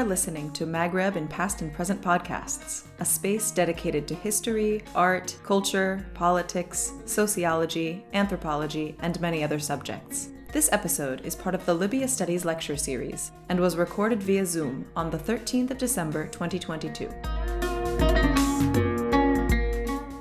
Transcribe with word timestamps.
are 0.00 0.04
listening 0.04 0.50
to 0.50 0.64
Maghreb 0.64 1.16
in 1.16 1.28
Past 1.28 1.60
and 1.60 1.70
Present 1.74 2.00
podcasts, 2.00 2.84
a 3.00 3.04
space 3.04 3.50
dedicated 3.50 4.08
to 4.08 4.14
history, 4.14 4.82
art, 4.94 5.36
culture, 5.44 6.06
politics, 6.14 6.94
sociology, 7.04 8.02
anthropology, 8.14 8.96
and 9.00 9.20
many 9.20 9.44
other 9.44 9.58
subjects. 9.58 10.30
This 10.54 10.72
episode 10.72 11.20
is 11.26 11.36
part 11.36 11.54
of 11.54 11.66
the 11.66 11.74
Libya 11.74 12.08
Studies 12.08 12.46
lecture 12.46 12.78
series 12.78 13.30
and 13.50 13.60
was 13.60 13.76
recorded 13.76 14.22
via 14.22 14.46
Zoom 14.46 14.86
on 14.96 15.10
the 15.10 15.18
13th 15.18 15.72
of 15.72 15.76
December 15.76 16.28
2022. 16.28 17.04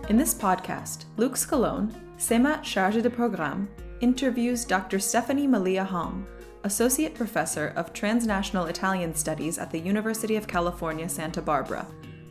In 0.09 0.17
this 0.17 0.33
podcast, 0.33 1.05
Luke 1.15 1.35
Scalone, 1.35 1.95
SEMA 2.17 2.59
Charge 2.63 3.01
de 3.01 3.09
Programme, 3.09 3.69
interviews 4.01 4.65
Dr. 4.65 4.99
Stephanie 4.99 5.47
Malia 5.47 5.85
Hom, 5.85 6.27
Associate 6.65 7.15
Professor 7.15 7.73
of 7.77 7.93
Transnational 7.93 8.65
Italian 8.65 9.15
Studies 9.15 9.57
at 9.57 9.71
the 9.71 9.79
University 9.79 10.35
of 10.35 10.47
California, 10.47 11.07
Santa 11.07 11.41
Barbara, 11.41 11.87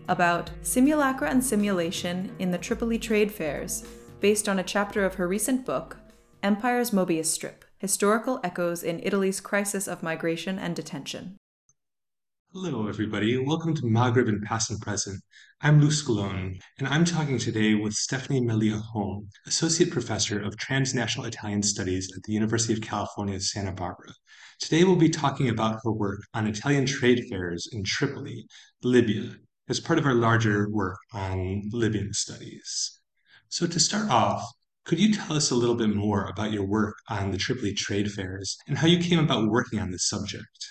about 0.09 0.51
simulacra 0.61 1.31
and 1.31 1.43
simulation 1.43 2.35
in 2.39 2.51
the 2.51 2.59
Tripoli 2.59 2.99
trade 2.99 3.33
fairs, 3.33 3.85
based 4.21 4.49
on 4.49 4.59
a 4.59 4.65
chapter 4.65 5.05
of 5.05 5.15
her 5.15 5.27
recent 5.27 5.65
book, 5.65 5.97
Empire's 6.43 6.91
Mobius 6.91 7.27
Strip 7.27 7.65
Historical 7.79 8.39
Echoes 8.45 8.83
in 8.83 9.01
Italy's 9.03 9.41
Crisis 9.41 9.89
of 9.89 10.03
Migration 10.03 10.59
and 10.59 10.77
Detention. 10.77 11.37
Hello, 12.61 12.89
everybody. 12.89 13.39
Welcome 13.39 13.73
to 13.77 13.83
Maghreb 13.83 14.29
in 14.29 14.41
Past 14.41 14.73
and 14.73 14.81
Present. 14.81 15.23
I'm 15.61 15.81
Luc 15.81 15.93
Scalone, 15.93 16.61
and 16.81 16.89
I'm 16.89 17.05
talking 17.05 17.39
today 17.39 17.77
with 17.77 17.93
Stephanie 17.93 18.41
Malia 18.41 18.79
Hom, 18.79 19.29
Associate 19.47 19.89
Professor 19.89 20.43
of 20.43 20.57
Transnational 20.57 21.29
Italian 21.29 21.63
Studies 21.63 22.13
at 22.17 22.25
the 22.25 22.33
University 22.33 22.73
of 22.73 22.81
California, 22.81 23.39
Santa 23.39 23.71
Barbara. 23.71 24.09
Today 24.59 24.83
we'll 24.83 24.97
be 24.97 25.09
talking 25.09 25.51
about 25.51 25.79
her 25.85 25.93
work 25.93 26.19
on 26.35 26.49
Italian 26.49 26.85
trade 26.85 27.25
fairs 27.31 27.69
in 27.71 27.85
Tripoli, 27.85 28.45
Libya, 28.83 29.37
as 29.69 29.79
part 29.79 30.01
of 30.01 30.05
our 30.05 30.15
larger 30.15 30.69
work 30.69 30.99
on 31.13 31.63
Libyan 31.73 32.13
studies. 32.13 32.99
So 33.51 33.69
to 33.69 33.79
start 33.79 34.11
off, 34.11 34.45
could 34.85 34.99
you 34.99 35.15
tell 35.15 35.37
us 35.37 35.53
a 35.53 35.55
little 35.55 35.77
bit 35.77 35.95
more 35.95 36.27
about 36.27 36.51
your 36.51 36.67
work 36.67 36.97
on 37.09 37.31
the 37.31 37.39
Tripoli 37.39 37.73
trade 37.73 38.11
fairs 38.11 38.59
and 38.67 38.77
how 38.77 38.89
you 38.89 38.99
came 38.99 39.21
about 39.21 39.49
working 39.49 39.79
on 39.79 39.93
this 39.93 40.09
subject? 40.09 40.69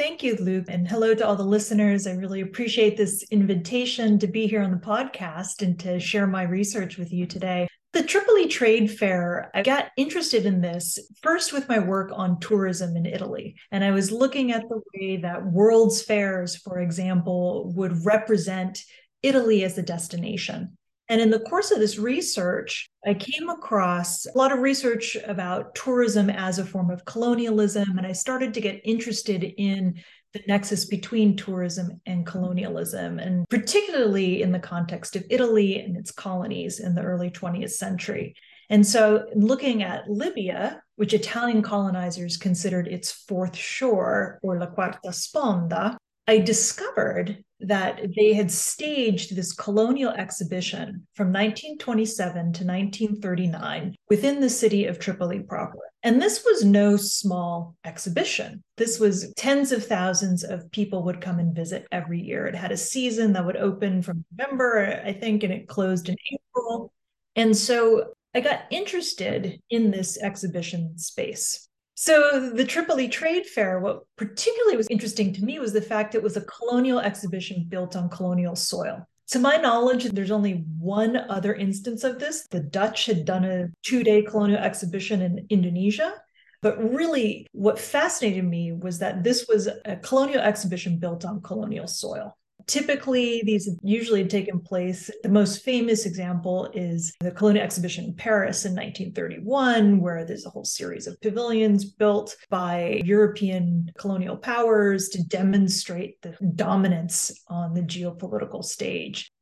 Thank 0.00 0.22
you, 0.22 0.34
Luc. 0.36 0.64
And 0.68 0.88
hello 0.88 1.14
to 1.14 1.26
all 1.26 1.36
the 1.36 1.42
listeners. 1.42 2.06
I 2.06 2.12
really 2.12 2.40
appreciate 2.40 2.96
this 2.96 3.22
invitation 3.24 4.18
to 4.20 4.26
be 4.26 4.46
here 4.46 4.62
on 4.62 4.70
the 4.70 4.78
podcast 4.78 5.60
and 5.60 5.78
to 5.80 6.00
share 6.00 6.26
my 6.26 6.44
research 6.44 6.96
with 6.96 7.12
you 7.12 7.26
today. 7.26 7.68
The 7.92 8.04
Tripoli 8.04 8.48
Trade 8.48 8.90
Fair, 8.90 9.50
I 9.52 9.60
got 9.60 9.90
interested 9.98 10.46
in 10.46 10.62
this 10.62 10.98
first 11.20 11.52
with 11.52 11.68
my 11.68 11.78
work 11.78 12.12
on 12.14 12.40
tourism 12.40 12.96
in 12.96 13.04
Italy. 13.04 13.56
And 13.72 13.84
I 13.84 13.90
was 13.90 14.10
looking 14.10 14.52
at 14.52 14.66
the 14.70 14.80
way 14.94 15.18
that 15.18 15.44
World's 15.44 16.00
Fairs, 16.00 16.56
for 16.56 16.80
example, 16.80 17.70
would 17.76 18.06
represent 18.06 18.78
Italy 19.22 19.64
as 19.64 19.76
a 19.76 19.82
destination. 19.82 20.78
And 21.10 21.20
in 21.20 21.30
the 21.30 21.40
course 21.40 21.72
of 21.72 21.80
this 21.80 21.98
research, 21.98 22.88
I 23.04 23.14
came 23.14 23.48
across 23.48 24.26
a 24.26 24.38
lot 24.38 24.52
of 24.52 24.60
research 24.60 25.16
about 25.26 25.74
tourism 25.74 26.30
as 26.30 26.60
a 26.60 26.64
form 26.64 26.88
of 26.88 27.04
colonialism. 27.04 27.98
And 27.98 28.06
I 28.06 28.12
started 28.12 28.54
to 28.54 28.60
get 28.60 28.80
interested 28.84 29.42
in 29.42 30.00
the 30.32 30.40
nexus 30.46 30.84
between 30.84 31.36
tourism 31.36 32.00
and 32.06 32.24
colonialism, 32.24 33.18
and 33.18 33.44
particularly 33.48 34.40
in 34.42 34.52
the 34.52 34.60
context 34.60 35.16
of 35.16 35.24
Italy 35.28 35.80
and 35.80 35.96
its 35.96 36.12
colonies 36.12 36.78
in 36.78 36.94
the 36.94 37.02
early 37.02 37.28
20th 37.28 37.72
century. 37.72 38.36
And 38.68 38.86
so, 38.86 39.26
looking 39.34 39.82
at 39.82 40.08
Libya, 40.08 40.80
which 40.94 41.12
Italian 41.12 41.60
colonizers 41.60 42.36
considered 42.36 42.86
its 42.86 43.10
fourth 43.10 43.56
shore 43.56 44.38
or 44.44 44.60
La 44.60 44.66
Quarta 44.66 45.08
Sponda, 45.08 45.96
I 46.30 46.38
discovered 46.38 47.42
that 47.58 48.00
they 48.14 48.34
had 48.34 48.52
staged 48.52 49.34
this 49.34 49.52
colonial 49.52 50.12
exhibition 50.12 51.04
from 51.14 51.32
1927 51.32 52.32
to 52.32 52.64
1939 52.64 53.96
within 54.08 54.38
the 54.40 54.48
city 54.48 54.86
of 54.86 55.00
Tripoli 55.00 55.40
proper. 55.40 55.80
And 56.04 56.22
this 56.22 56.44
was 56.44 56.64
no 56.64 56.96
small 56.96 57.74
exhibition. 57.84 58.62
This 58.76 59.00
was 59.00 59.34
tens 59.34 59.72
of 59.72 59.84
thousands 59.84 60.44
of 60.44 60.70
people 60.70 61.02
would 61.02 61.20
come 61.20 61.40
and 61.40 61.52
visit 61.52 61.84
every 61.90 62.20
year. 62.20 62.46
It 62.46 62.54
had 62.54 62.70
a 62.70 62.76
season 62.76 63.32
that 63.32 63.44
would 63.44 63.56
open 63.56 64.00
from 64.00 64.24
November, 64.30 65.02
I 65.04 65.12
think, 65.12 65.42
and 65.42 65.52
it 65.52 65.66
closed 65.66 66.08
in 66.08 66.16
April. 66.32 66.92
And 67.34 67.56
so 67.56 68.14
I 68.36 68.40
got 68.40 68.66
interested 68.70 69.60
in 69.68 69.90
this 69.90 70.16
exhibition 70.16 70.96
space. 70.96 71.68
So, 72.02 72.48
the 72.48 72.64
Tripoli 72.64 73.08
Trade 73.08 73.44
Fair, 73.44 73.78
what 73.78 74.04
particularly 74.16 74.78
was 74.78 74.86
interesting 74.88 75.34
to 75.34 75.44
me 75.44 75.58
was 75.58 75.74
the 75.74 75.82
fact 75.82 76.14
it 76.14 76.22
was 76.22 76.34
a 76.34 76.40
colonial 76.40 76.98
exhibition 76.98 77.66
built 77.68 77.94
on 77.94 78.08
colonial 78.08 78.56
soil. 78.56 79.06
To 79.32 79.38
my 79.38 79.58
knowledge, 79.58 80.04
there's 80.04 80.30
only 80.30 80.64
one 80.78 81.14
other 81.14 81.54
instance 81.54 82.02
of 82.02 82.18
this. 82.18 82.46
The 82.50 82.60
Dutch 82.60 83.04
had 83.04 83.26
done 83.26 83.44
a 83.44 83.68
two 83.82 84.02
day 84.02 84.22
colonial 84.22 84.60
exhibition 84.60 85.20
in 85.20 85.46
Indonesia. 85.50 86.14
But 86.62 86.78
really, 86.78 87.46
what 87.52 87.78
fascinated 87.78 88.44
me 88.44 88.72
was 88.72 88.98
that 89.00 89.22
this 89.22 89.46
was 89.46 89.68
a 89.84 89.96
colonial 89.96 90.40
exhibition 90.40 90.98
built 90.98 91.26
on 91.26 91.42
colonial 91.42 91.86
soil. 91.86 92.34
Typically, 92.70 93.42
these 93.44 93.66
usually 93.66 93.74
have 93.74 93.78
usually 93.82 94.24
taken 94.28 94.60
place. 94.60 95.10
The 95.24 95.28
most 95.28 95.64
famous 95.64 96.06
example 96.06 96.70
is 96.72 97.12
the 97.18 97.32
Colonial 97.32 97.64
Exhibition 97.64 98.04
in 98.04 98.14
Paris 98.14 98.64
in 98.64 98.76
1931, 98.76 100.00
where 100.00 100.24
there's 100.24 100.46
a 100.46 100.50
whole 100.50 100.64
series 100.64 101.08
of 101.08 101.20
pavilions 101.20 101.84
built 101.84 102.36
by 102.48 103.00
European 103.04 103.90
colonial 103.98 104.36
powers 104.36 105.08
to 105.08 105.24
demonstrate 105.24 106.22
the 106.22 106.36
dominance 106.54 107.42
on 107.48 107.74
the 107.74 107.82
geopolitical 107.82 108.64
stage. 108.64 109.32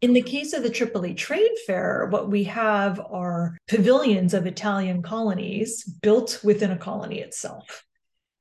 In 0.00 0.14
the 0.14 0.22
case 0.22 0.54
of 0.54 0.62
the 0.62 0.70
Tripoli 0.70 1.12
Trade 1.12 1.58
Fair, 1.66 2.08
what 2.10 2.30
we 2.30 2.44
have 2.44 2.98
are 2.98 3.58
pavilions 3.68 4.32
of 4.32 4.46
Italian 4.46 5.02
colonies 5.02 5.84
built 6.00 6.40
within 6.42 6.70
a 6.70 6.78
colony 6.78 7.20
itself. 7.20 7.84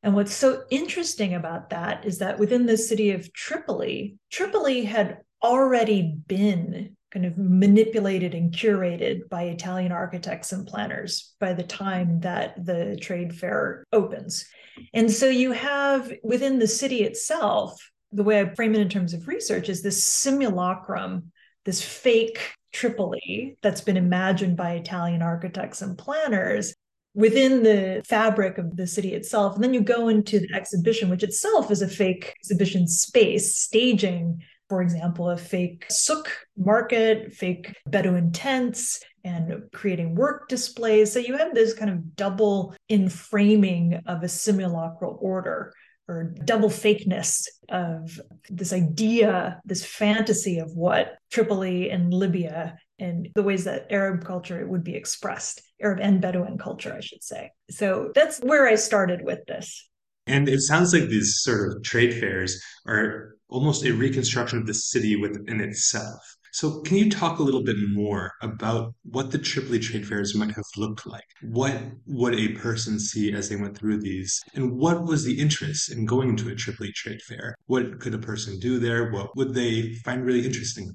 And 0.03 0.13
what's 0.13 0.33
so 0.33 0.63
interesting 0.69 1.33
about 1.33 1.69
that 1.69 2.05
is 2.05 2.19
that 2.19 2.37
within 2.37 2.65
the 2.65 2.77
city 2.77 3.11
of 3.11 3.31
Tripoli, 3.33 4.17
Tripoli 4.29 4.83
had 4.83 5.19
already 5.41 6.17
been 6.27 6.95
kind 7.11 7.25
of 7.25 7.37
manipulated 7.37 8.33
and 8.33 8.51
curated 8.51 9.29
by 9.29 9.43
Italian 9.43 9.91
architects 9.91 10.51
and 10.51 10.67
planners 10.67 11.35
by 11.39 11.53
the 11.53 11.63
time 11.63 12.19
that 12.21 12.65
the 12.65 12.97
trade 12.99 13.33
fair 13.33 13.85
opens. 13.93 14.45
And 14.93 15.09
so 15.09 15.29
you 15.29 15.51
have 15.51 16.11
within 16.23 16.59
the 16.59 16.67
city 16.67 17.03
itself, 17.03 17.79
the 18.11 18.23
way 18.23 18.41
I 18.41 18.53
frame 18.55 18.75
it 18.75 18.81
in 18.81 18.89
terms 18.89 19.13
of 19.13 19.27
research 19.27 19.69
is 19.69 19.81
this 19.81 20.03
simulacrum, 20.03 21.31
this 21.65 21.81
fake 21.81 22.39
Tripoli 22.71 23.57
that's 23.61 23.81
been 23.81 23.97
imagined 23.97 24.57
by 24.57 24.73
Italian 24.73 25.21
architects 25.21 25.81
and 25.81 25.97
planners 25.97 26.73
within 27.13 27.63
the 27.63 28.01
fabric 28.05 28.57
of 28.57 28.75
the 28.75 28.87
city 28.87 29.13
itself. 29.13 29.55
And 29.55 29.63
then 29.63 29.73
you 29.73 29.81
go 29.81 30.07
into 30.07 30.39
the 30.39 30.53
exhibition, 30.53 31.09
which 31.09 31.23
itself 31.23 31.71
is 31.71 31.81
a 31.81 31.87
fake 31.87 32.33
exhibition 32.39 32.87
space, 32.87 33.55
staging, 33.57 34.43
for 34.69 34.81
example, 34.81 35.29
a 35.29 35.37
fake 35.37 35.85
souk 35.89 36.29
market, 36.57 37.33
fake 37.33 37.75
Bedouin 37.85 38.31
tents, 38.31 39.01
and 39.23 39.63
creating 39.71 40.15
work 40.15 40.49
displays. 40.49 41.11
So 41.11 41.19
you 41.19 41.37
have 41.37 41.53
this 41.53 41.73
kind 41.73 41.91
of 41.91 42.15
double 42.15 42.75
inframing 42.89 44.01
of 44.07 44.23
a 44.23 44.27
simulacral 44.27 45.17
order 45.21 45.73
or 46.07 46.35
double 46.43 46.69
fakeness 46.69 47.47
of 47.69 48.19
this 48.49 48.73
idea, 48.73 49.61
this 49.63 49.85
fantasy 49.85 50.59
of 50.59 50.75
what 50.75 51.15
Tripoli 51.31 51.89
and 51.89 52.13
Libya 52.13 52.77
and 52.99 53.29
the 53.35 53.43
ways 53.43 53.63
that 53.65 53.87
Arab 53.89 54.23
culture 54.23 54.65
would 54.67 54.83
be 54.83 54.95
expressed, 54.95 55.61
Arab 55.81 55.99
and 56.01 56.21
Bedouin 56.21 56.57
culture, 56.57 56.93
I 56.93 57.01
should 57.01 57.23
say. 57.23 57.51
So 57.69 58.11
that's 58.13 58.39
where 58.39 58.67
I 58.67 58.75
started 58.75 59.21
with 59.23 59.39
this. 59.47 59.89
And 60.27 60.47
it 60.47 60.61
sounds 60.61 60.93
like 60.93 61.09
these 61.09 61.39
sort 61.41 61.75
of 61.75 61.83
trade 61.83 62.13
fairs 62.19 62.61
are 62.87 63.35
almost 63.49 63.85
a 63.85 63.91
reconstruction 63.91 64.59
of 64.59 64.67
the 64.67 64.73
city 64.73 65.15
within 65.15 65.59
itself. 65.59 66.21
So, 66.53 66.81
can 66.81 66.97
you 66.97 67.09
talk 67.09 67.39
a 67.39 67.43
little 67.43 67.63
bit 67.63 67.77
more 67.89 68.31
about 68.43 68.93
what 69.05 69.31
the 69.31 69.39
Tripoli 69.39 69.79
trade 69.79 70.07
fairs 70.07 70.35
might 70.35 70.51
have 70.51 70.65
looked 70.77 71.07
like? 71.07 71.25
What 71.41 71.81
would 72.05 72.35
a 72.35 72.49
person 72.49 72.99
see 72.99 73.33
as 73.33 73.49
they 73.49 73.55
went 73.55 73.75
through 73.75 74.01
these? 74.01 74.39
And 74.53 74.77
what 74.77 75.03
was 75.03 75.23
the 75.23 75.33
interest 75.33 75.91
in 75.91 76.05
going 76.05 76.37
to 76.37 76.49
a 76.49 76.55
Tripoli 76.55 76.91
trade 76.91 77.23
fair? 77.23 77.55
What 77.65 77.99
could 77.99 78.13
a 78.13 78.19
person 78.19 78.59
do 78.59 78.77
there? 78.77 79.11
What 79.11 79.35
would 79.35 79.55
they 79.55 79.95
find 80.05 80.23
really 80.23 80.45
interesting? 80.45 80.93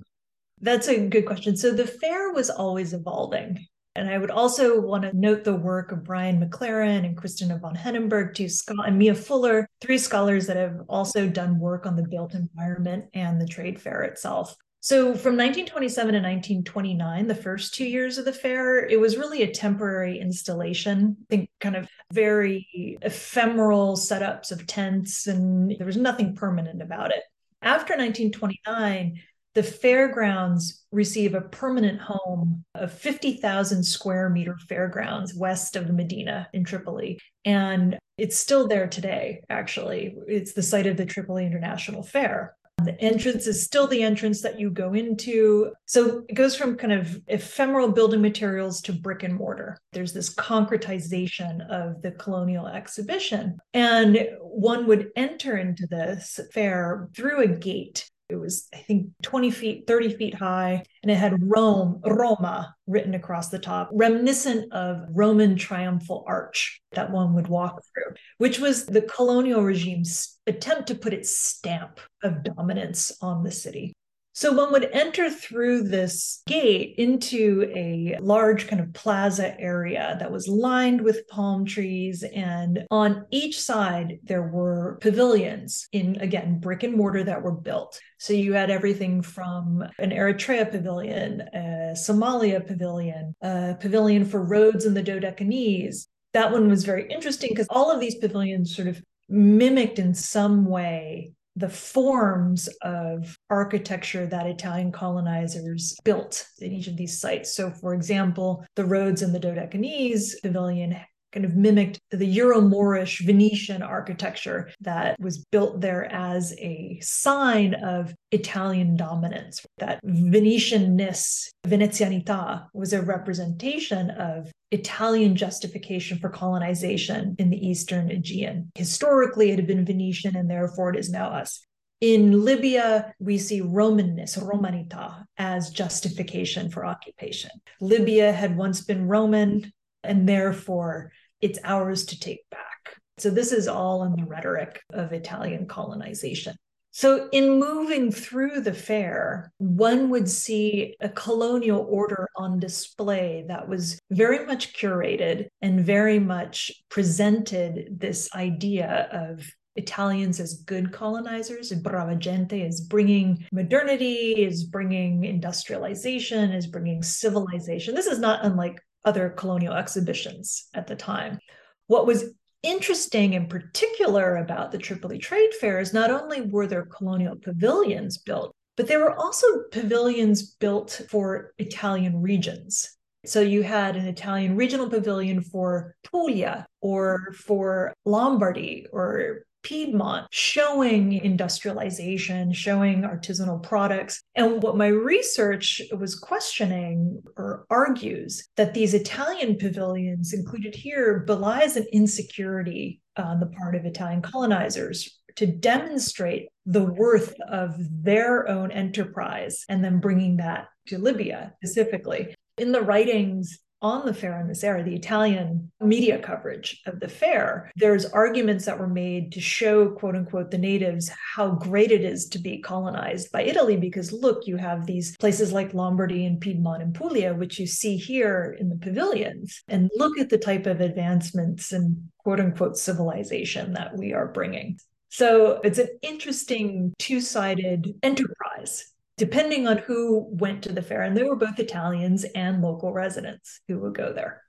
That's 0.60 0.88
a 0.88 1.08
good 1.08 1.26
question. 1.26 1.56
So 1.56 1.72
the 1.72 1.86
fair 1.86 2.32
was 2.32 2.50
always 2.50 2.92
evolving. 2.92 3.66
And 3.94 4.08
I 4.08 4.18
would 4.18 4.30
also 4.30 4.80
want 4.80 5.02
to 5.02 5.16
note 5.16 5.42
the 5.42 5.56
work 5.56 5.90
of 5.90 6.04
Brian 6.04 6.40
McLaren 6.40 7.04
and 7.04 7.16
Krystyna 7.16 7.60
von 7.60 7.74
Henneberg, 7.74 8.32
two 8.32 8.48
scholars, 8.48 8.84
and 8.86 8.96
Mia 8.96 9.14
Fuller, 9.14 9.68
three 9.80 9.98
scholars 9.98 10.46
that 10.46 10.56
have 10.56 10.82
also 10.88 11.28
done 11.28 11.58
work 11.58 11.84
on 11.84 11.96
the 11.96 12.06
built 12.08 12.34
environment 12.34 13.06
and 13.14 13.40
the 13.40 13.46
trade 13.46 13.80
fair 13.80 14.02
itself. 14.02 14.54
So 14.80 15.06
from 15.06 15.36
1927 15.36 16.14
to 16.14 16.20
1929, 16.20 17.26
the 17.26 17.34
first 17.34 17.74
two 17.74 17.84
years 17.84 18.16
of 18.18 18.24
the 18.24 18.32
fair, 18.32 18.86
it 18.86 19.00
was 19.00 19.16
really 19.16 19.42
a 19.42 19.52
temporary 19.52 20.20
installation. 20.20 21.16
I 21.22 21.24
think 21.28 21.50
kind 21.58 21.74
of 21.74 21.88
very 22.12 22.98
ephemeral 23.02 23.96
setups 23.96 24.52
of 24.52 24.66
tents, 24.68 25.26
and 25.26 25.74
there 25.76 25.86
was 25.86 25.96
nothing 25.96 26.36
permanent 26.36 26.80
about 26.80 27.10
it. 27.10 27.24
After 27.60 27.94
1929, 27.94 29.20
the 29.54 29.62
fairgrounds 29.62 30.84
receive 30.92 31.34
a 31.34 31.40
permanent 31.40 32.00
home 32.00 32.64
of 32.74 32.92
50,000 32.92 33.82
square 33.82 34.28
meter 34.30 34.56
fairgrounds 34.68 35.34
west 35.34 35.76
of 35.76 35.86
the 35.86 35.92
Medina 35.92 36.48
in 36.52 36.64
Tripoli. 36.64 37.18
And 37.44 37.98
it's 38.16 38.38
still 38.38 38.68
there 38.68 38.88
today, 38.88 39.42
actually. 39.48 40.16
It's 40.26 40.52
the 40.52 40.62
site 40.62 40.86
of 40.86 40.96
the 40.96 41.06
Tripoli 41.06 41.46
International 41.46 42.02
Fair. 42.02 42.54
The 42.84 43.00
entrance 43.00 43.48
is 43.48 43.64
still 43.64 43.88
the 43.88 44.02
entrance 44.02 44.40
that 44.42 44.60
you 44.60 44.70
go 44.70 44.94
into. 44.94 45.72
So 45.86 46.24
it 46.28 46.34
goes 46.34 46.54
from 46.54 46.76
kind 46.76 46.92
of 46.92 47.20
ephemeral 47.26 47.90
building 47.90 48.22
materials 48.22 48.80
to 48.82 48.92
brick 48.92 49.24
and 49.24 49.34
mortar. 49.34 49.78
There's 49.92 50.12
this 50.12 50.32
concretization 50.34 51.68
of 51.68 52.02
the 52.02 52.12
colonial 52.12 52.68
exhibition. 52.68 53.58
And 53.74 54.28
one 54.40 54.86
would 54.86 55.10
enter 55.16 55.56
into 55.56 55.88
this 55.88 56.38
fair 56.52 57.08
through 57.14 57.42
a 57.42 57.48
gate 57.48 58.08
it 58.28 58.36
was, 58.36 58.68
I 58.74 58.78
think, 58.78 59.08
20 59.22 59.50
feet, 59.50 59.86
30 59.86 60.16
feet 60.16 60.34
high, 60.34 60.82
and 61.02 61.10
it 61.10 61.16
had 61.16 61.42
Rome, 61.42 62.00
Roma 62.04 62.74
written 62.86 63.14
across 63.14 63.48
the 63.48 63.58
top, 63.58 63.88
reminiscent 63.92 64.72
of 64.72 65.04
Roman 65.10 65.56
triumphal 65.56 66.24
arch 66.26 66.80
that 66.92 67.10
one 67.10 67.34
would 67.34 67.48
walk 67.48 67.82
through, 67.94 68.14
which 68.36 68.58
was 68.58 68.86
the 68.86 69.02
colonial 69.02 69.62
regime's 69.62 70.38
attempt 70.46 70.88
to 70.88 70.94
put 70.94 71.14
its 71.14 71.34
stamp 71.34 72.00
of 72.22 72.42
dominance 72.44 73.12
on 73.22 73.44
the 73.44 73.52
city. 73.52 73.94
So 74.38 74.52
one 74.52 74.70
would 74.70 74.88
enter 74.92 75.30
through 75.30 75.88
this 75.88 76.42
gate 76.46 76.94
into 76.96 77.72
a 77.74 78.16
large 78.20 78.68
kind 78.68 78.80
of 78.80 78.92
plaza 78.92 79.60
area 79.60 80.16
that 80.20 80.30
was 80.30 80.46
lined 80.46 81.00
with 81.00 81.26
palm 81.26 81.64
trees. 81.64 82.22
And 82.22 82.86
on 82.88 83.26
each 83.32 83.60
side, 83.60 84.20
there 84.22 84.44
were 84.44 84.98
pavilions 85.00 85.88
in, 85.90 86.20
again, 86.20 86.60
brick 86.60 86.84
and 86.84 86.94
mortar 86.94 87.24
that 87.24 87.42
were 87.42 87.50
built. 87.50 87.98
So 88.20 88.32
you 88.32 88.52
had 88.52 88.70
everything 88.70 89.22
from 89.22 89.82
an 89.98 90.10
Eritrea 90.10 90.70
pavilion, 90.70 91.40
a 91.52 91.94
Somalia 91.96 92.64
pavilion, 92.64 93.34
a 93.42 93.74
pavilion 93.80 94.24
for 94.24 94.44
Rhodes 94.44 94.84
and 94.84 94.96
the 94.96 95.02
Dodecanese. 95.02 96.06
That 96.32 96.52
one 96.52 96.68
was 96.68 96.84
very 96.84 97.10
interesting 97.10 97.50
because 97.50 97.66
all 97.70 97.90
of 97.90 97.98
these 97.98 98.14
pavilions 98.14 98.76
sort 98.76 98.86
of 98.86 99.02
mimicked 99.28 99.98
in 99.98 100.14
some 100.14 100.64
way 100.64 101.32
the 101.58 101.68
forms 101.68 102.68
of 102.82 103.36
architecture 103.50 104.26
that 104.26 104.46
Italian 104.46 104.92
colonizers 104.92 105.96
built 106.04 106.46
in 106.60 106.72
each 106.72 106.86
of 106.86 106.96
these 106.96 107.20
sites. 107.20 107.54
So, 107.54 107.70
for 107.70 107.94
example, 107.94 108.64
the 108.76 108.84
Rhodes 108.84 109.22
in 109.22 109.32
the 109.32 109.40
Dodecanese 109.40 110.40
pavilion 110.40 110.96
kind 111.32 111.44
of 111.44 111.56
mimicked 111.56 112.00
the 112.10 112.26
Euro 112.26 112.60
Moorish 112.60 113.20
Venetian 113.20 113.82
architecture 113.82 114.70
that 114.80 115.18
was 115.20 115.44
built 115.44 115.80
there 115.80 116.10
as 116.12 116.54
a 116.58 116.98
sign 117.02 117.74
of 117.74 118.14
Italian 118.32 118.96
dominance. 118.96 119.64
That 119.78 120.00
Venetianness, 120.04 121.48
Venezianità, 121.66 122.66
was 122.72 122.92
a 122.92 123.02
representation 123.02 124.10
of 124.10 124.50
Italian 124.70 125.36
justification 125.36 126.18
for 126.18 126.28
colonization 126.28 127.36
in 127.38 127.50
the 127.50 127.66
Eastern 127.66 128.10
Aegean. 128.10 128.70
Historically, 128.74 129.50
it 129.50 129.58
had 129.58 129.66
been 129.66 129.84
Venetian, 129.84 130.36
and 130.36 130.50
therefore 130.50 130.90
it 130.90 130.98
is 130.98 131.10
now 131.10 131.28
us. 131.28 131.64
In 132.00 132.44
Libya, 132.44 133.12
we 133.18 133.38
see 133.38 133.60
Romanness, 133.60 134.40
Romanita, 134.40 135.24
as 135.36 135.70
justification 135.70 136.70
for 136.70 136.86
occupation. 136.86 137.50
Libya 137.80 138.32
had 138.32 138.56
once 138.56 138.82
been 138.82 139.08
Roman, 139.08 139.72
and 140.04 140.28
therefore 140.28 141.10
it's 141.40 141.58
ours 141.64 142.06
to 142.06 142.20
take 142.20 142.48
back. 142.50 142.96
So, 143.18 143.30
this 143.30 143.52
is 143.52 143.68
all 143.68 144.04
in 144.04 144.12
the 144.12 144.24
rhetoric 144.24 144.80
of 144.92 145.12
Italian 145.12 145.66
colonization. 145.66 146.56
So, 146.90 147.28
in 147.30 147.60
moving 147.60 148.10
through 148.10 148.62
the 148.62 148.74
fair, 148.74 149.52
one 149.58 150.10
would 150.10 150.28
see 150.28 150.96
a 151.00 151.08
colonial 151.08 151.86
order 151.88 152.28
on 152.36 152.58
display 152.58 153.44
that 153.48 153.68
was 153.68 154.00
very 154.10 154.44
much 154.46 154.74
curated 154.74 155.46
and 155.62 155.84
very 155.84 156.18
much 156.18 156.72
presented 156.88 158.00
this 158.00 158.28
idea 158.34 159.08
of 159.12 159.48
Italians 159.78 160.40
as 160.40 160.62
good 160.64 160.92
colonizers, 160.92 161.72
brava 161.72 162.16
gente 162.16 162.60
is 162.60 162.80
bringing 162.80 163.46
modernity, 163.52 164.44
is 164.44 164.64
bringing 164.64 165.24
industrialization, 165.24 166.50
is 166.50 166.66
bringing 166.66 167.02
civilization. 167.02 167.94
This 167.94 168.08
is 168.08 168.18
not 168.18 168.44
unlike 168.44 168.80
other 169.08 169.30
colonial 169.30 169.72
exhibitions 169.72 170.68
at 170.74 170.86
the 170.86 170.94
time. 170.94 171.38
What 171.86 172.06
was 172.06 172.34
interesting 172.62 173.32
in 173.32 173.46
particular 173.46 174.36
about 174.36 174.70
the 174.70 174.78
Tripoli 174.78 175.18
Trade 175.18 175.54
Fair 175.60 175.80
is 175.80 175.94
not 175.94 176.10
only 176.10 176.42
were 176.42 176.66
there 176.66 176.84
colonial 176.84 177.36
pavilions 177.36 178.18
built, 178.18 178.54
but 178.76 178.86
there 178.86 179.00
were 179.00 179.16
also 179.16 179.46
pavilions 179.72 180.54
built 180.60 181.00
for 181.08 181.54
Italian 181.56 182.20
regions. 182.20 182.96
So 183.24 183.40
you 183.40 183.62
had 183.62 183.96
an 183.96 184.06
Italian 184.06 184.56
regional 184.56 184.90
pavilion 184.90 185.40
for 185.40 185.94
Puglia 186.04 186.66
or 186.82 187.32
for 187.46 187.94
Lombardy 188.04 188.86
or 188.92 189.44
Piedmont, 189.62 190.26
showing 190.30 191.12
industrialization, 191.12 192.52
showing 192.52 193.02
artisanal 193.02 193.62
products. 193.62 194.22
And 194.34 194.62
what 194.62 194.76
my 194.76 194.86
research 194.86 195.82
was 195.98 196.14
questioning 196.14 197.22
or 197.36 197.66
argues 197.70 198.48
that 198.56 198.74
these 198.74 198.94
Italian 198.94 199.56
pavilions 199.56 200.32
included 200.32 200.74
here 200.74 201.20
belies 201.26 201.76
an 201.76 201.86
insecurity 201.92 203.00
on 203.16 203.40
the 203.40 203.46
part 203.46 203.74
of 203.74 203.84
Italian 203.84 204.22
colonizers 204.22 205.18
to 205.36 205.46
demonstrate 205.46 206.48
the 206.66 206.84
worth 206.84 207.34
of 207.48 207.74
their 207.78 208.48
own 208.48 208.72
enterprise 208.72 209.64
and 209.68 209.84
then 209.84 210.00
bringing 210.00 210.38
that 210.38 210.68
to 210.88 210.98
Libya 210.98 211.52
specifically. 211.56 212.34
In 212.56 212.72
the 212.72 212.82
writings 212.82 213.58
on 213.80 214.04
the 214.04 214.14
fair 214.14 214.40
in 214.40 214.48
this 214.48 214.64
era, 214.64 214.82
the 214.82 214.94
Italian 214.94 215.70
media 215.80 216.18
coverage 216.18 216.80
of 216.86 217.00
the 217.00 217.08
fair, 217.08 217.70
there's 217.76 218.06
arguments 218.06 218.64
that 218.64 218.78
were 218.78 218.88
made 218.88 219.32
to 219.32 219.40
show, 219.40 219.90
quote 219.90 220.16
unquote, 220.16 220.50
the 220.50 220.58
natives 220.58 221.10
how 221.34 221.52
great 221.52 221.92
it 221.92 222.02
is 222.02 222.26
to 222.28 222.38
be 222.38 222.60
colonized 222.60 223.30
by 223.30 223.42
Italy. 223.42 223.76
Because 223.76 224.12
look, 224.12 224.46
you 224.46 224.56
have 224.56 224.86
these 224.86 225.16
places 225.18 225.52
like 225.52 225.74
Lombardy 225.74 226.26
and 226.26 226.40
Piedmont 226.40 226.82
and 226.82 226.94
Puglia, 226.94 227.34
which 227.34 227.58
you 227.58 227.66
see 227.66 227.96
here 227.96 228.56
in 228.58 228.68
the 228.68 228.76
pavilions, 228.76 229.62
and 229.68 229.90
look 229.96 230.18
at 230.18 230.28
the 230.28 230.38
type 230.38 230.66
of 230.66 230.80
advancements 230.80 231.72
and 231.72 232.08
quote 232.18 232.40
unquote 232.40 232.76
civilization 232.76 233.74
that 233.74 233.96
we 233.96 234.12
are 234.12 234.28
bringing. 234.28 234.78
So 235.10 235.60
it's 235.64 235.78
an 235.78 235.88
interesting 236.02 236.92
two 236.98 237.20
sided 237.20 237.94
enterprise 238.02 238.92
depending 239.18 239.66
on 239.66 239.78
who 239.78 240.26
went 240.30 240.62
to 240.62 240.72
the 240.72 240.80
fair. 240.80 241.02
And 241.02 241.16
they 241.16 241.24
were 241.24 241.36
both 241.36 241.58
Italians 241.58 242.24
and 242.34 242.62
local 242.62 242.92
residents 242.92 243.60
who 243.68 243.78
would 243.80 243.94
go 243.94 244.12
there. 244.12 244.42